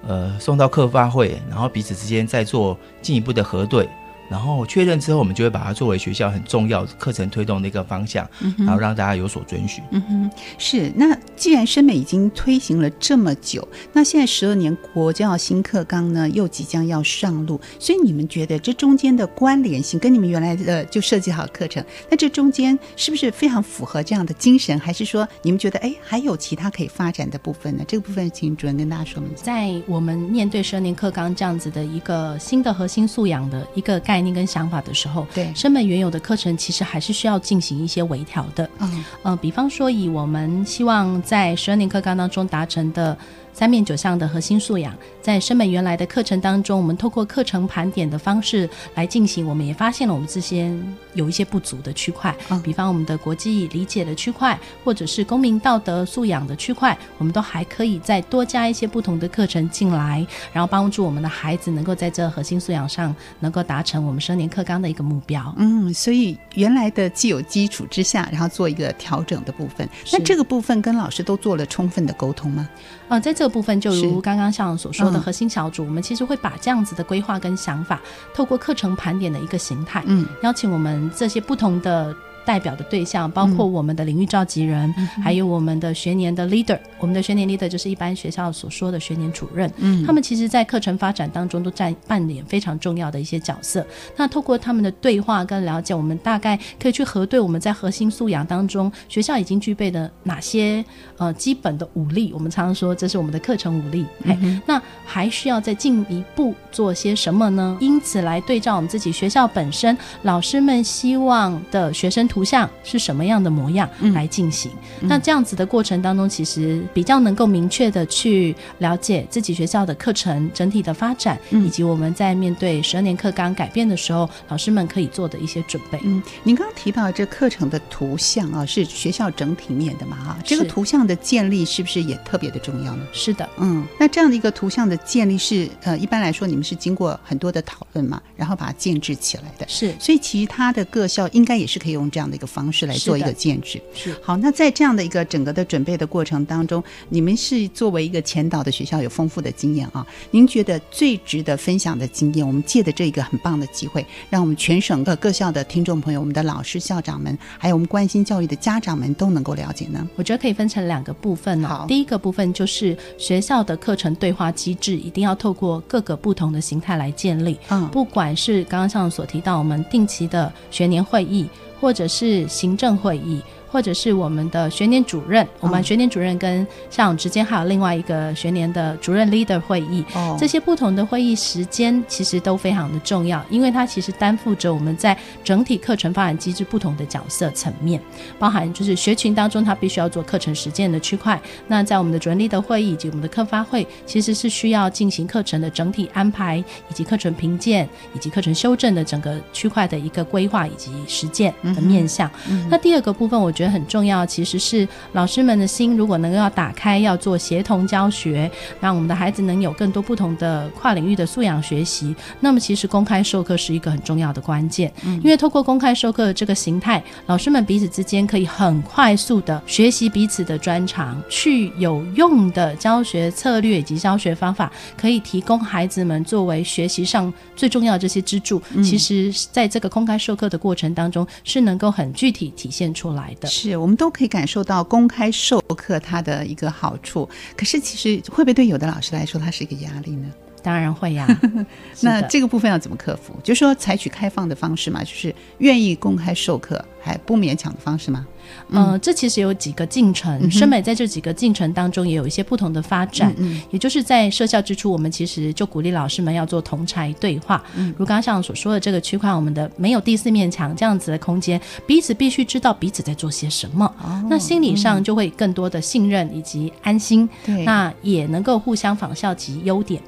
[0.08, 3.90] 呃，送到客发会，然后彼此之间再做进一步的核对。
[4.30, 9.84] 然后确认之后，我们就会把它作为学校很重要课程推动的一个方向，然后让大家有所遵循。
[9.92, 10.92] 嗯哼，是。
[10.96, 24.80] 那既然深美已经推行了这么久，那现在十二年国教新课纲呢又即将要上路，所以你们觉得这中间的关联性跟你们原来的就设计好课程，那这中间是不是非常符合这样的精神？
[24.80, 27.84] 还是说你们觉得哎还有其他可以发展的部分呢？
[27.88, 29.30] 这个部分请主任跟大家说明。
[29.36, 34.15] 在我们面对十二年课纲这样子的一个新的核心素养的一个概。
[34.16, 38.70] 概念跟想法的时候，对生本原有的课程其实还是需要进行一些微调的。
[38.80, 43.18] 嗯呃，比方说以我们希望在十二年课纲当中达成的。
[43.56, 50.70] 三面九项的核心素养，在生本原来的课程当中，我们透过课程盘点的方式来进行，我们也发现了我们这些
[51.14, 65.56] 有一些不足的区块，比方我们的国际理解的区块，或者是公民道德素养的区块，我们都还可以再多加一些不同的课程进来，然后帮助我们的孩子能够在这核心素养上能够达成我们十二年课纲的一个目标。
[65.56, 72.68] 嗯，所以原来的既有基础之下，然后做一个调整的部分，那这个部分跟老师都做了充分的沟通吗？
[73.08, 78.02] 呃，在这个部分，就如刚刚像所说的嗯核心小组，我们其实会把这样子的规划跟想法，
[78.34, 82.16] 透过课程盘点的一个形态，嗯，邀请我们这些不同的。
[82.46, 86.80] 代表的对象包括我们的领域召集人，还有我们的学年的 leader。
[87.00, 89.72] 我们的学年 leader 就是一般学校所说的学年主任。
[89.78, 93.86] 嗯他们其实，在课程发展当中都占扮演非常重要的一些角色。
[94.16, 100.84] 那透过他们的对话跟了解，我们大概可以去核对我们在核心素养当中，学校已经具备的哪些
[101.18, 102.32] 呃基本的武力。
[102.34, 104.06] 我们常常说这是我们的课程武力。
[104.26, 107.78] 哎、那还需要再进一步做些什么呢？
[107.80, 114.70] 因此来对照我们自己学校本身，老师们希望的学生图像是什么样的模样来进行。
[115.00, 125.98] 那这样子的过程当中，其实比较能够明确的去了解自己学校的课程整体的发展，以及我们在面对十二年课纲改变的时候，老师们可以做的一些准备。
[126.04, 130.18] 嗯，您刚刚提到这课程的图像啊，是学校整体面的嘛？
[130.18, 133.08] 哈，这个图像的建立是不是也特别的重要呢？
[133.14, 139.66] 是的，嗯，那这样的一个图像的建立是呃，一般来说你们是经过很多的讨论嘛，然后把它建制起来的。
[139.70, 143.82] 是，所以其他的各校应该也是可以用这样的一个方式来做一个建制。
[143.94, 160.08] 是好，那在这样的一个整个的准备的过程当中，你们是作为一个前导的学校有丰富的经验啊，您觉得最值得分享的经验，我们借的这一个很棒的机会，让我们全省各各校的听众朋友、我们的老师、校长们，还有我们关心教育的家长们都能够了解呢？
[160.16, 161.86] 我觉得可以分成两个部分哦。
[161.88, 167.58] 第一个部分就是学校的课程对话机制，一定要透过各个不同的形态来建立。
[167.70, 171.48] 嗯，不管是刚刚像所提到我们定期的学年会议，
[171.86, 173.40] 或者是行政会议。
[173.72, 180.36] 或者是我们的学年主任，我们学年主任跟校长之间还有另外一个学年的主任 leader 会议，哦。
[180.40, 188.00] 这些不同的会议时间其实都非常的重要，因为它其实担负着我们在整体课程发展机制不同的角色层面，
[188.40, 202.30] 包含就是学群当中他必须要做课程实践的区块，那在我们的主任 leader 会议以及我们的课发会，其实是需要进行课程的整体安排，以及课程评鉴以及课程修正的整个区块的一个规划以及实践的面向。
[202.50, 214.92] 嗯那第二个部分，我觉得很重要，其实是老师们的心，如果能够要打开，要做协同教学，让我们的孩子能有更多不同的跨领域的素养学习，那么其实公开授课是一个很重要的关键。
[215.06, 228.62] 嗯因为透过公开授课的这个形态，老师们彼此之间可以很快速的学习彼此的专长，去有用的教学策略以及教学方法，可以提供孩子们作为学习上最重要的这些支柱。
[228.74, 233.45] 嗯其实，在这个公开授课的过程当中，是能够很具体体现出来的。
[233.46, 240.28] 是我们都可以感受到公开授课它的一个好处，可是其实会不会对有的老师来说，它是一个压力呢？
[240.62, 241.28] 当然会呀、
[242.02, 243.40] 那这个部分要怎么克服？
[243.44, 248.26] 就是说采取开放的方式嘛，就是愿意公开授课还不勉强的方式吗？
[248.72, 253.34] 呃，这其实有几个进程，嗯深美在这几个进程当中也有一些不同的发展。
[253.38, 257.64] 嗯嗯也就是在设校之初，我们其实就鼓励老师们要做同才对话。
[257.76, 263.94] 嗯如刚刚像所说的这个区块，我们的没有第四面墙这样子的空间，彼此必须知道彼此在做些什么，
[264.30, 267.28] 那心理上就会更多的信任以及安心。
[267.46, 270.02] 对那也能够互相仿效及优点。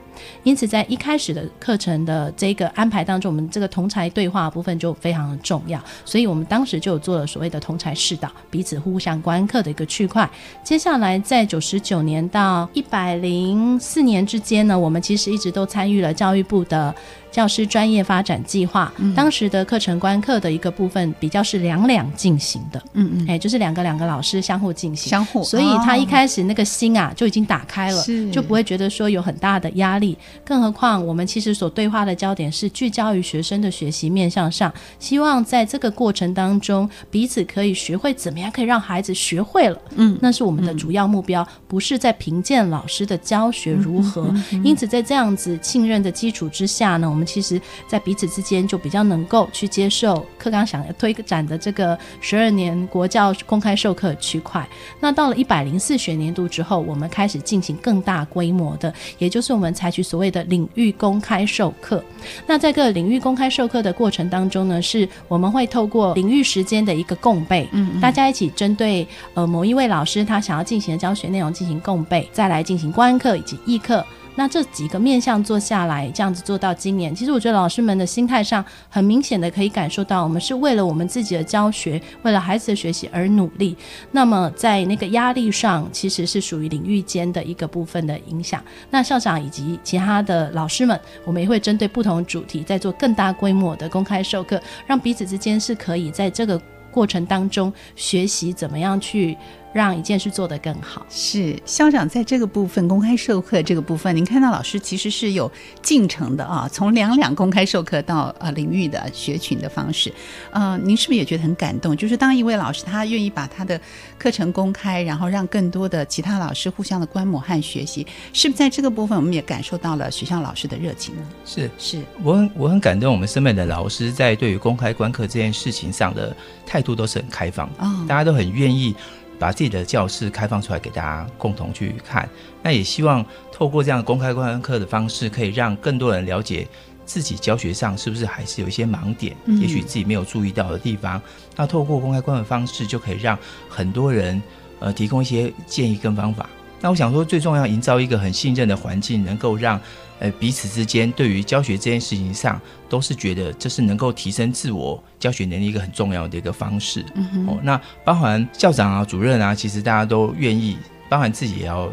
[0.44, 10.30] 因此，在一开始的课程的这个安排当中，我们这个同才对话部分就非常的重要，所以我们当时就做了所谓的同才试导，彼此互相观课的一个区块。
[10.64, 16.94] 接下来，在九十九年到一百零四年之间呢，我们其实一直都参与了教育部的。
[17.32, 30.18] 教师专业发展计划，当时的课程观课的一个部分比较是两两进行的，嗯嗯，哎，就是两个两个老师相互进行，相互所以他一开始那个心啊就已经打开了，就不会觉得说有很大的压力。
[30.44, 44.34] 更何况我们其实所对话的焦点是聚焦于学生的学习面向上，希望在这个过程当中，彼此可以学会怎么样可以让孩子学会了，嗯，那是我们的主要目标，不是在评鉴老师的教学如何。
[44.64, 54.66] 因此，在这样子信任的基础之下呢，我们其实在彼此之间就比较能够去接受课纲想要推展的这个十二年国教公开授课区块。
[55.02, 62.04] 那到了一百零四学年度之后，我们开始进行更大规模的，也就是我们采取取所谓的领域公开授课。
[62.46, 74.06] 那在个领域公开授课的过程当中呢，是我们会透过领域时间的一个共备，嗯，大家一起针对呃某一位老师他想要进行的教学内容进行共备，再来进行观课以及议课。
[74.38, 83.76] 那这几个面向做下来，这样子做到今年，其实我觉得老师们的心态上很明显的可以感受到，我们是为了我们自己的教学，为了孩子的学习而努力。
[84.12, 88.64] 那么在那个压力上，其实是属于领域间的一个部分的影响。
[88.92, 96.62] 那校长以及其他的老师们，我们也会针对不同主题，在做更大规模的公开授课，让彼此之间是可以在这个
[96.92, 99.36] 过程当中学习怎么样去。
[99.74, 101.06] 让一件事做得更好。
[101.10, 105.52] 是校长在这个部分公开授课这个部分，您看到老师其实是有
[105.82, 110.12] 进程的啊，从两两公开授课到呃领域的学群的方式，
[110.52, 111.96] 呃，您是不是也觉得很感动？
[111.96, 113.80] 就是当一位老师他愿意把他的
[114.18, 121.22] 课程公开，然后让更多的其他老师互相的观摩和学习，是不是在这个部分我们也感受到了学校老师的热情呢？
[121.46, 128.96] 是是，我很我很感动，我们身边的老师在对于公开观课这件事情上的态度都是很开放，哦，大家都很愿意。
[129.40, 132.28] 把自己的教室开放出来给大家共同去看，
[132.64, 136.68] 那也希望透过这样公开观课的方式，可以让更多人了解
[137.06, 141.22] 自己教学上是不是还是有一些盲点，也许自己没有注意到的地方。
[141.56, 143.38] 那透过公开观的方式，就可以让
[143.70, 144.42] 很多人
[144.80, 146.50] 呃提供一些建议跟方法。
[146.82, 149.80] 那我想说，最重要营造一个很信任的环境，能够让。
[150.20, 152.60] 呃，彼此之间对于教学这件事情上，
[152.90, 157.06] 都是觉得这是能够提升自我教学能力一个很重要的一个方式。
[157.46, 160.76] 哦，那包含校长啊、主任啊，其实大家都愿意，
[161.08, 161.88] 包含自己也要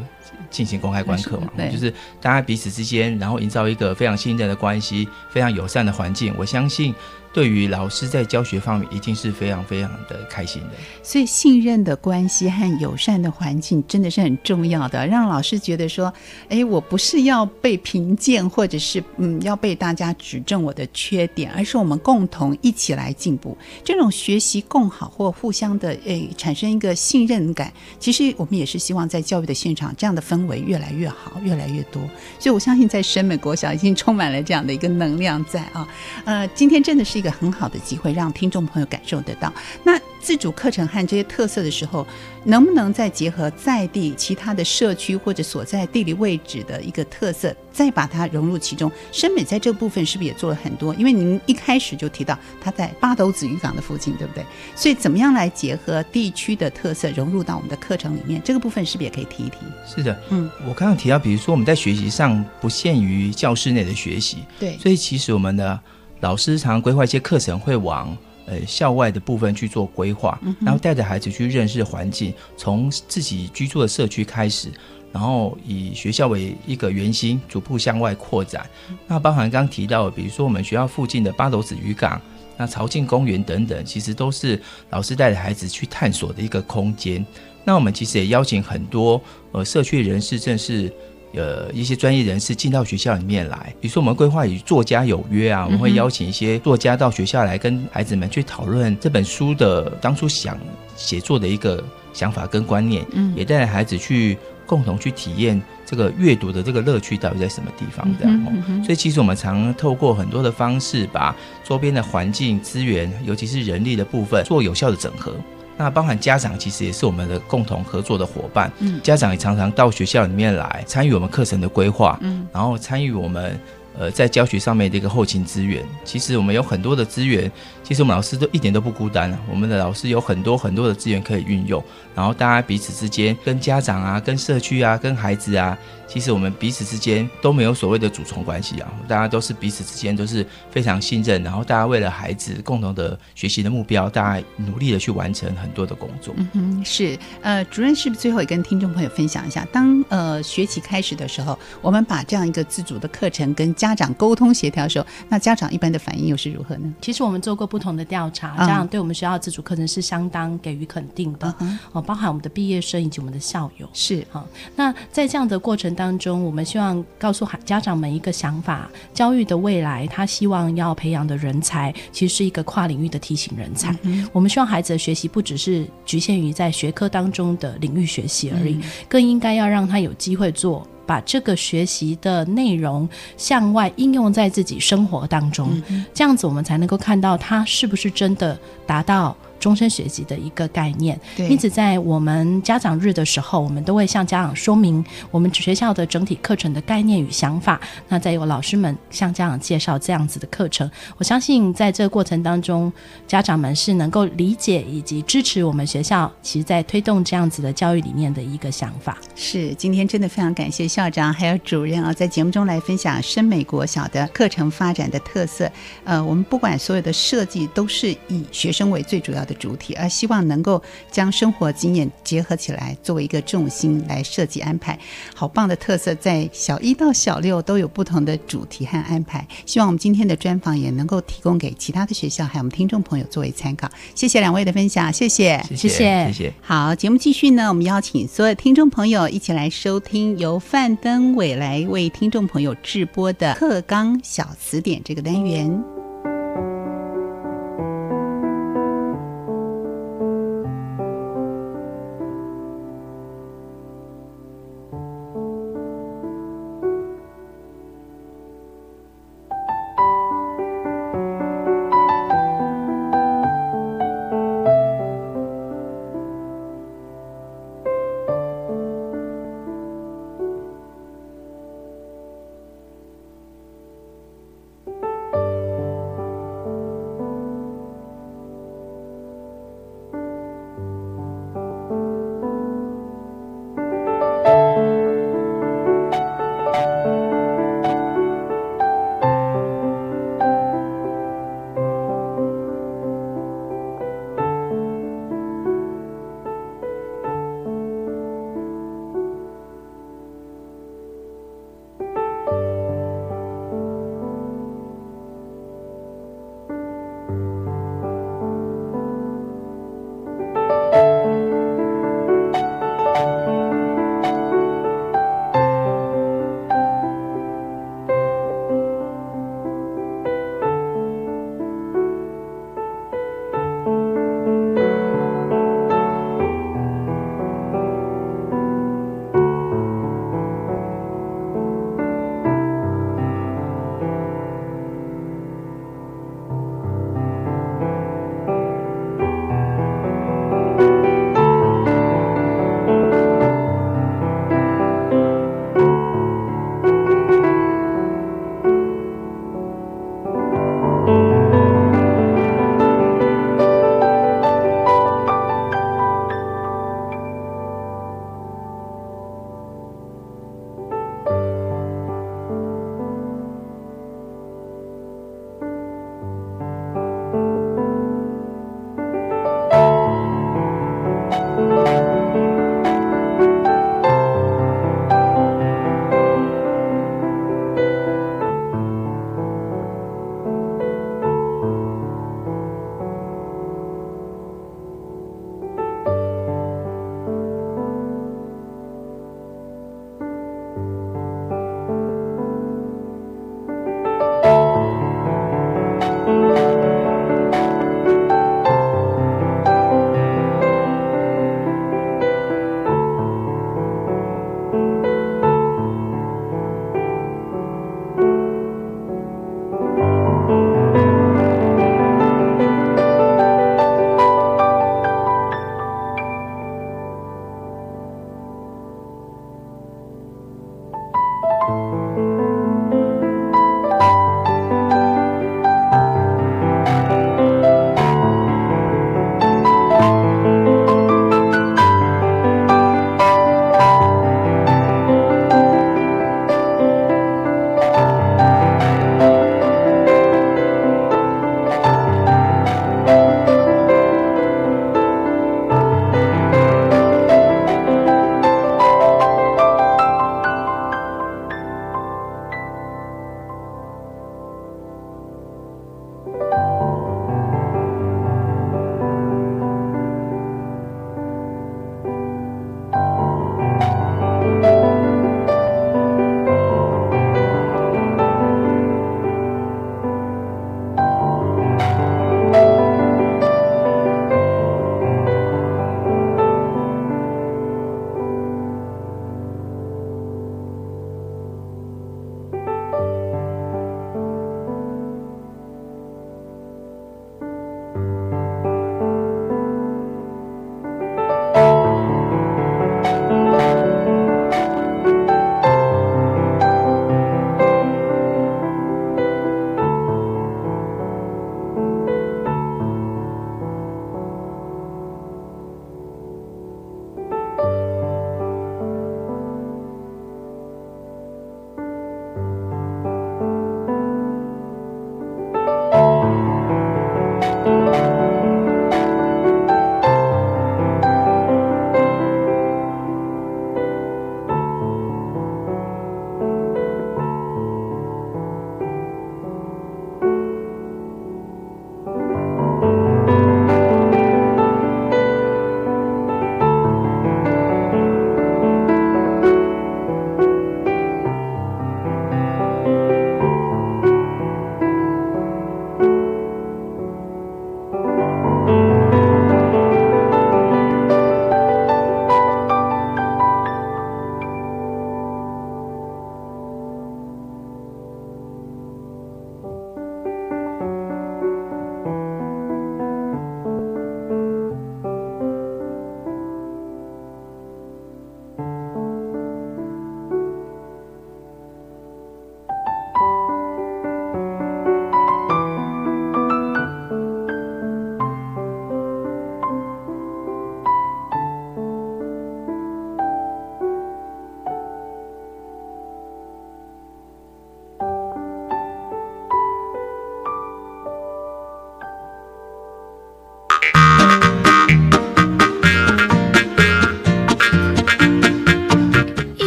[0.48, 6.34] 进行公开观课嘛，就是大家彼此之间，然后营造一个非常信任的关系，非常友善的环境。
[6.38, 6.94] 我相信。
[7.34, 10.68] 对于老师在教学方面，一定是非常非常的开心的。
[11.02, 16.14] 所以，信任的关系和友善的环境真的是很重要的，让老师觉得说
[16.48, 23.58] ：“哎，我不是要被评鉴，或者是嗯要被大家指正我的缺点，而是我们共同一起来进步。
[23.82, 32.00] 这种学习共好或互相的诶产生一个信任感，其实我们也是希望在教育的现场，这样的氛围越来越好，越来越多。
[32.38, 35.84] 所以我相信，在深美国小已经充满了这样的一个能量在啊。
[36.24, 37.23] 呃，今天真的是。
[37.24, 39.50] 一个很好的机会，让听众朋友感受得到。
[39.82, 42.06] 那自主课程和这些特色的时候，
[42.44, 48.92] 能不能再结合在地其他的社区或者所在地理位置的一个特色，再把它融入其中？
[49.10, 50.94] 深美在这部分是不是也做了很多？
[50.96, 54.44] 因为您一开始就提到它在八斗子渔港的附近，对不对？
[54.76, 58.38] 所以怎么样来结合地区的特色融入到我们的课程里面？
[58.44, 59.56] 这个部分是不是也可以提一提？
[59.86, 65.80] 是的，嗯，我刚刚提到，比如说我们在学习上不限于教室内的学习，对，所以其实我们的。
[66.24, 68.16] 老师常规划一些课程，会往
[68.46, 74.70] 呃校外的部分去做规划，然后带着孩子去认识环境，从自己居住的社区开始，
[75.12, 78.64] 然后以学校为一个圆心，逐步向外扩展。
[79.06, 82.18] 那包含刚提到，比如说我们学校附近的八斗子渔港、
[82.56, 84.58] 那朝庆公园等等，其实都是
[84.88, 87.22] 老师带着孩子去探索的一个空间。
[87.66, 89.20] 那我们其实也邀请很多
[89.52, 90.90] 呃社区人士，正是。
[91.36, 100.58] 呃，一些专业人士进到学校里面来，比如说我们规划与作家有约啊，我们会邀请一些作家到学校来跟孩子们去讨论这本书的当初想
[100.96, 101.82] 写作的一个
[102.12, 108.82] 想法跟观念，嗯，也带着孩子去共同去体验这个阅读的这个乐趣到底在什么地方这样哦。
[108.84, 115.34] 所以其实我们常透过很多的方式，把周边的环境资源，尤其是人力的部分做有效的整合。
[115.76, 123.58] 那包含家长其实也是我们的共同合作的伙伴，嗯，家长也常常到学校里面来参与我们课程的规划，嗯，然后参与我们。
[123.96, 127.48] 呃，在教学上面的一个后勤资源，其实我们有很多的资源，
[127.84, 129.38] 其实我们老师都一点都不孤单啊。
[129.48, 131.80] 我们的老师有很多很多的资源可以运用，
[132.12, 146.34] 然后大家彼此之间，跟家长啊、跟社区啊、跟孩子啊，其实我们彼此之间都没有所谓的主从关系啊，大家都是彼此之间都是非常信任，然后大家为了孩子共同的学习的目标，大家努力的去完成很多的工作。
[146.36, 147.18] 嗯哼，是。
[147.42, 156.92] 呃，主任是不是最后也跟听众朋友分享一下，当呃学期开始的时候，我们把这样一个自主的课程跟家长沟通协调的时候，那家长一般的反应又是如何呢？
[157.00, 161.54] 其实我们做过不同的调查，家长对我们学校自主课程是相当给予肯定的
[161.92, 164.44] 哦，包含我们的毕业生以及我们的校友是哈。
[164.76, 173.96] 那在这样的过程当中，我们希望告诉孩家长们一个想法：教育的未来，他希望要培养的人才，其实是一个跨领域的梯形人才。
[174.32, 180.86] 我们希望孩子的学习不只是局限于在学科当中的领域学习而已，更应该要让他有机会做。
[181.06, 185.70] 把这个学习的内容向外应用在自己生活当中，
[186.14, 191.18] 这样子我们才能够看到他是不是真的达到终身学习的一个概念。
[191.36, 197.80] 因此在我们家长日的时候，我们都会向家长说明我们学校的整体课程的概念与想法。
[198.08, 200.90] 那再由老师们向家长介绍这样子的课程。
[201.16, 202.92] 我相信在这个过程当中，
[203.26, 209.18] 家长们是能够理解以及支持我们学校其实在推动这样子的教育理念的一个想法。
[209.34, 215.70] 是，今天真的非常感谢校长还有主任啊，在节目中来分享深美国小的课程发展的特色。
[216.04, 224.98] 呃，我们不管所有的设计都是以学生为最主要的主体，而希望能够将生活经验结合起来，作为一个重心来设计安排。
[225.34, 229.46] 好棒的特色，在小一到小六都有不同的主题和安排。
[229.64, 233.88] 希望我们今天的专访也能够提供给其他的学校还有我们听众朋友作为参考。
[234.14, 236.52] 谢谢两位的分享，谢谢，谢谢谢谢。
[236.60, 245.93] 好，节目继续呢，我们邀请所有听众朋友一起来收听由范登伟来为听众朋友直播的《课纲小词典》这个单元。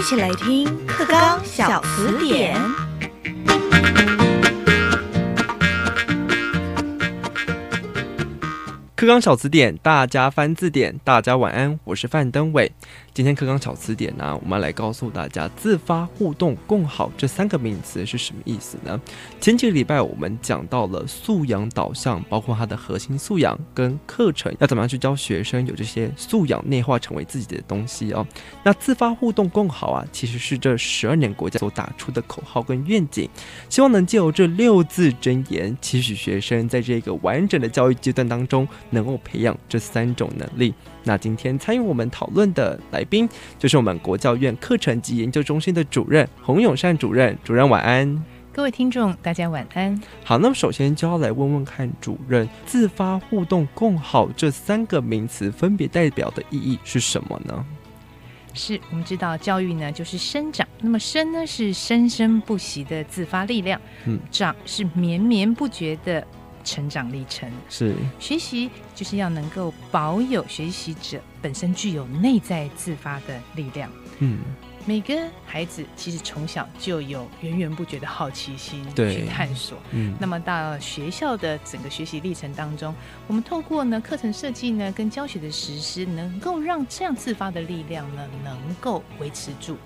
[0.07, 2.57] 一起来听课纲小词典。
[8.95, 12.71] 课纲小词典，大家翻字典，大家晚安，我是范登伟。
[13.17, 19.01] 今天课纲小词典呢，我们来告诉大家“自发互动共好”这三个名词是什么意思呢？
[19.41, 28.23] 前几个礼拜我们讲到了素养导向，包括它的核心素养跟课程要怎么样去教学生有这些素养内化成为自己的东西哦。
[28.61, 33.27] 那“自发互动共好”啊，其实是这十二年国家所打出的口号跟愿景，
[33.67, 40.71] 希望能借由这六字真言，期许学生在这个完整的教育阶段当中，能够培养这三种能力。
[41.03, 43.27] 那今天参与我们讨论的来宾，
[43.57, 47.37] 就是我们国教院课程及研究中心的主任洪永善主任。
[47.43, 50.01] 主任晚安，各位听众大家晚安。
[50.23, 57.65] 好，那么首先就要来问问看，主任“自发互动共好”这三个名词分别代表的意义是什么呢？
[58.53, 66.25] 是我们知道教育呢就是生长，那么生呢是生生不息的自发力量，嗯，长是绵绵不绝的。
[66.67, 73.89] 成长历程是学习，就是要能够保有学习者本身具有内在自发的力量。
[74.19, 74.39] 嗯，
[74.85, 75.15] 每个
[75.45, 79.77] 孩子其实从小就有源源不绝的好奇心去探索。
[79.91, 82.93] 嗯，那么到学校的整个学习历程当中，
[83.27, 89.77] 我们透过呢课程设计呢跟教学的实施，能够让这样自发的力量呢能够维持住。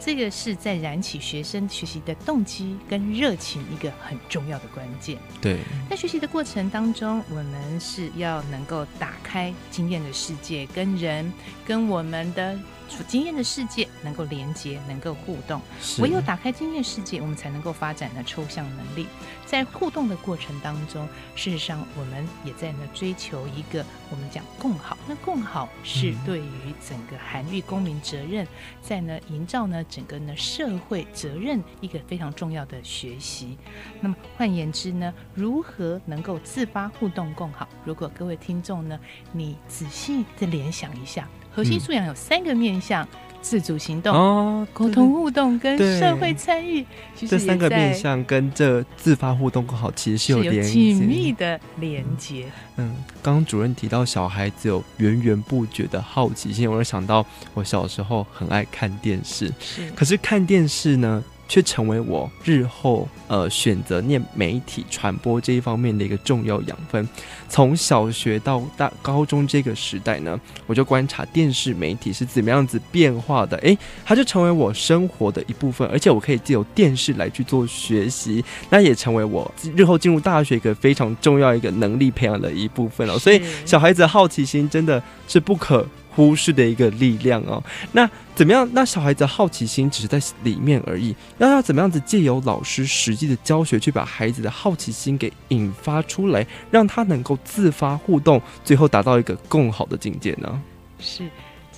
[0.00, 5.18] 这个是在燃起学生学习的动机跟热情一个很重要的关键。
[5.40, 11.30] 对，在学习的过程当中，我们是要能够打开经验的世界，跟人
[11.66, 12.58] 跟我们的。
[12.90, 15.62] 所经验的世界能够连接，能够互动。
[16.00, 19.06] 唯有打开经验世界，我们才能够发展的抽象能力。
[19.46, 24.98] 在互动的过程当中，事实上我们也在呢追求一个我们讲共好。
[25.08, 28.46] 那共好是对于整个韩愈公民责任，
[28.82, 33.56] 在呢营造呢整个呢社会责任一个非常重要的学习。
[34.00, 37.68] 那么换言之呢，如何能够自发互动共好？
[37.84, 38.98] 如果各位听众呢，
[39.32, 41.28] 你仔细的联想一下。
[41.52, 43.06] 核心素养有三个面向：
[43.42, 46.84] 自主行动、沟通互动跟社会参与。
[47.14, 52.46] 其实这三个面向跟这自发互动更好，其实是有连紧密的连接。
[52.76, 57.24] 嗯，刚刚主任提到小孩子有源源不绝的好奇心，我就想到
[57.54, 61.22] 我小时候很爱看电视，是，可是看电视呢？
[61.50, 67.06] 却成为我日后呃选择念媒体传播这一方面的一个重要养分。
[67.48, 73.56] 从小学到大高中这个时代呢，我就观察电视媒体是怎么样子变化的。
[73.58, 83.18] 诶，它就成为我生活的一部分，而且我可以借由电视来去做学习，那也成为我日后进入大学一个非常重要一个能力培养的一部分了。
[83.18, 85.84] 所以，小孩子的好奇心真的是不可。
[86.14, 88.68] 忽视的一个力量哦，那怎么样？
[88.72, 100.60] 那小孩子好奇心只是在里面而已，要要怎么样子借由老师实际的教学，去把孩子的好奇心给引发出来，让他能够自发互动，最后达到一个更好的境界呢？
[100.98, 101.24] 是。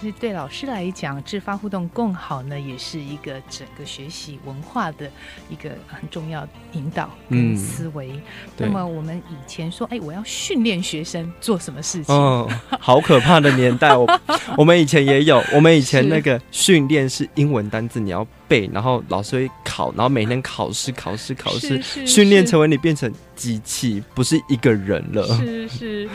[0.03, 5.09] 其实对老师来讲，自发互动更好呢，也是一个整个学习文化的
[5.49, 8.21] 一个很重要引导跟思维。
[8.57, 12.13] 那么我们以前说，哎，我要训练学生做什么事情？
[12.13, 12.51] 哦，
[12.81, 13.97] 好可怕的年代！
[13.97, 14.21] 我
[14.57, 25.25] 我们以前也有，我们以前那个训练是英文单字你要背，然后老师会考，然后每天考试考试考试，训练成为你变成机器，不是一个人了。
[25.39, 26.11] 是是。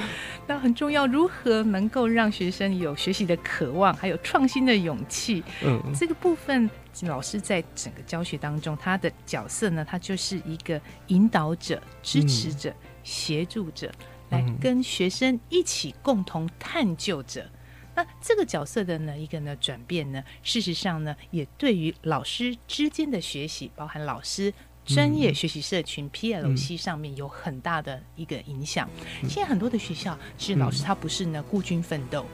[0.49, 5.43] 那很重要，如何能够让学生有学习的渴望，还有创新的勇气？
[5.61, 6.69] 嗯，这个部分
[7.01, 12.73] 老师在整个教学当中，他的角色呢，他就是一个引导者、支持者、
[13.03, 13.91] 协助者，
[14.29, 17.45] 来跟学生一起共同探究者。
[17.93, 24.53] 那这个角色的呢一个呢转变呢，事实上呢，也对于老师之间的学习，包含老师。
[24.87, 28.89] 专业学习社群 PLC 上面有很大的一个影响。
[29.27, 32.25] 现在很多的学校，其实老师他不是呢孤军奋斗。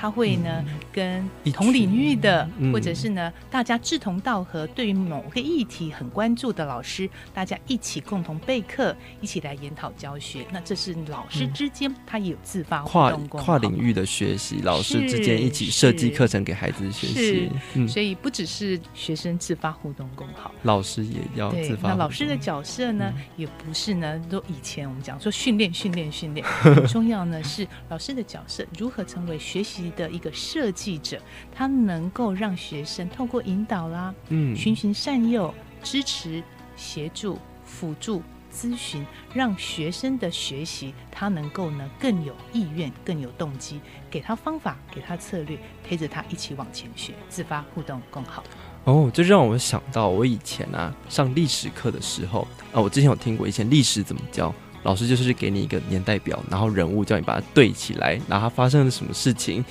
[0.00, 10.46] 他会呢跟同领域的，或者是呢大家志同道合，对于某个议题很关注的老师，大家一起共同备课，一起来研讨教学。
[10.52, 17.50] 那这是老师之间他也有自发跨跨领域的学习，老师之间一起设计课程给孩子学习。
[17.88, 21.88] 所以不只是学生自发互动更好，老师也要自发。
[21.88, 29.87] 那老师的角色呢，也不是呢都以前我们讲说训练训练训练，很 重要呢是老师的角色如何成为学习。
[29.90, 31.20] 的一个设计者，
[31.54, 36.42] 他能够让学生透过引导啦，嗯，循循善诱、支持、
[36.76, 38.22] 协助、辅助、
[38.52, 43.80] 咨询，让学生的学习他能够呢更有意愿、更有动机，
[44.10, 48.42] 给他方法，给他策略，陪着他一起往前学，自发互动更好。
[48.84, 54.54] 哦，这让我想到我以前啊上历史课的时候啊，我之前有听过以前历史怎么教。
[54.82, 59.64] 老师就是给你一个年代表，然后人物叫你把它对起来，然后发生了什么事情。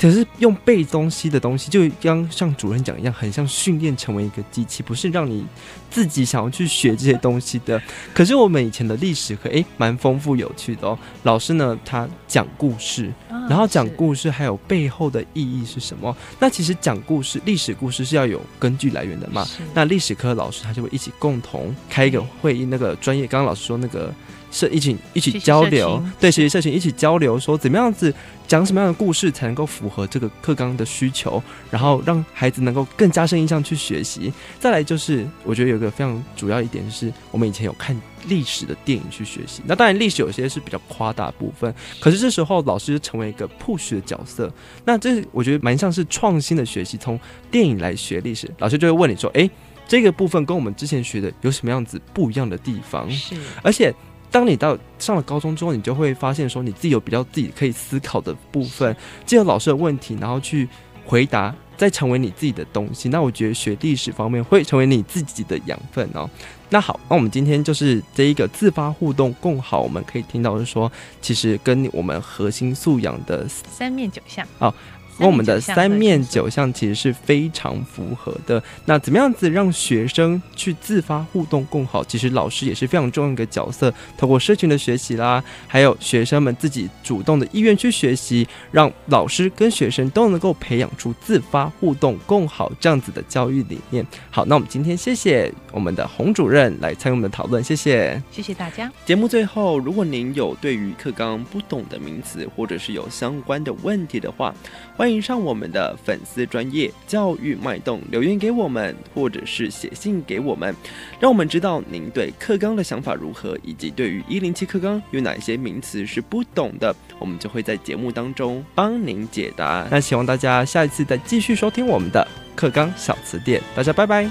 [0.00, 5.44] 可是用背东西的东西，就刚像主任讲一样，很像训练成为一个机器，不是让你
[5.90, 7.80] 自己想要去学这些东西的。
[8.12, 10.98] 可是我们以前的历史课，诶，蛮丰富有趣的哦。
[11.22, 13.12] 老师呢，他讲故事，
[13.48, 16.16] 然后讲故事还有背后的意义是什么？
[16.40, 19.46] 那其实讲故事，历史故事是要有根据来源的嘛。
[19.72, 24.12] 那历史课老师他就会一起共同开一个会议，那个专业，刚刚老师说那个。
[24.52, 28.14] 是一起一起交流，对学习社群一起交流，说怎么样子
[28.46, 34.30] 讲什么样的故事才能够符合这个课纲的需求，然后让孩子能够更加深印象去学习。
[34.60, 39.62] 再来就是，我觉得有一个非常主要一点是，我们以前有看历史的电影去学习。
[39.64, 44.52] 那当然历史有些是比较夸大部分，可是这时候老师就成为一个 push 的角色。
[44.84, 47.18] 那这我觉得蛮像是创新的学习，从
[47.50, 49.48] 电影来学历史，老师就会问你说：“哎，
[49.88, 53.94] 这个部分跟我们之前学的有什么样子不一样的地方？”是，而且。
[54.32, 60.66] 当你到上了高中之后，你就会发现说你自己有比较自己可以思考的部分，借由老师的问题，然后去
[61.04, 63.10] 回答，再成为你自己的东西。
[63.10, 66.28] 那我觉得学历史方面会成为你自己的养分哦。
[66.70, 74.72] 那好，那我们今天就是这一个自发互动共好，我们可以听到是说，其实跟我们核心素养的三面九项哦。
[75.18, 78.62] 跟我们的三面九项其实是非常符合的。
[78.86, 82.02] 那怎么样子让学生去自发互动更好？
[82.04, 83.92] 其实老师也是非常重要一个角色。
[84.16, 94.04] 透过社群的学习啦，还有学生们自己主动的意愿去学习，让老师跟学生都能够培养出自发互动更好这样子的教育理念。
[94.30, 98.90] 好，那我们今天谢谢我们的洪主任来参与我们的讨论，谢谢，谢谢大家。
[99.04, 104.54] 节目最后，如果您有对于课纲不懂的名词，或者是有相关的问题的话，
[105.02, 110.72] 欢迎上我们的粉丝专业教育脉动留言给我们，或者是写信给我们，
[111.18, 119.84] 让我们知道您对课纲的想法如何，以及对于一零七课纲有哪些名词是不懂的，我们就会在节目当中帮您解答。
[119.90, 122.24] 那希望大家下一次再继续收听我们的
[122.54, 124.30] 课纲小词典，大家拜拜。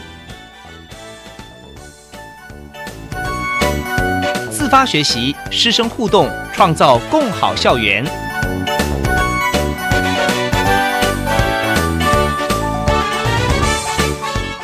[4.50, 8.31] 自发学习，师生互动，创造共好校园。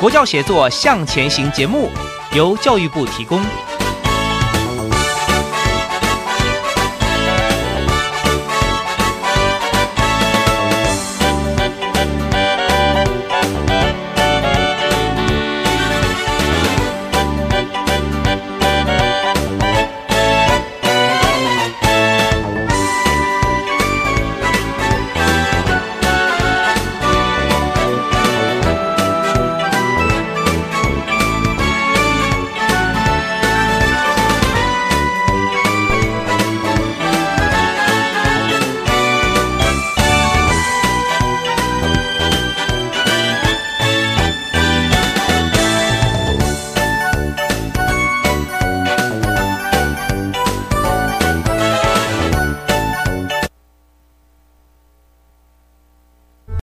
[0.00, 1.90] 国教协作向前行节目
[2.32, 3.42] 由教育部提供。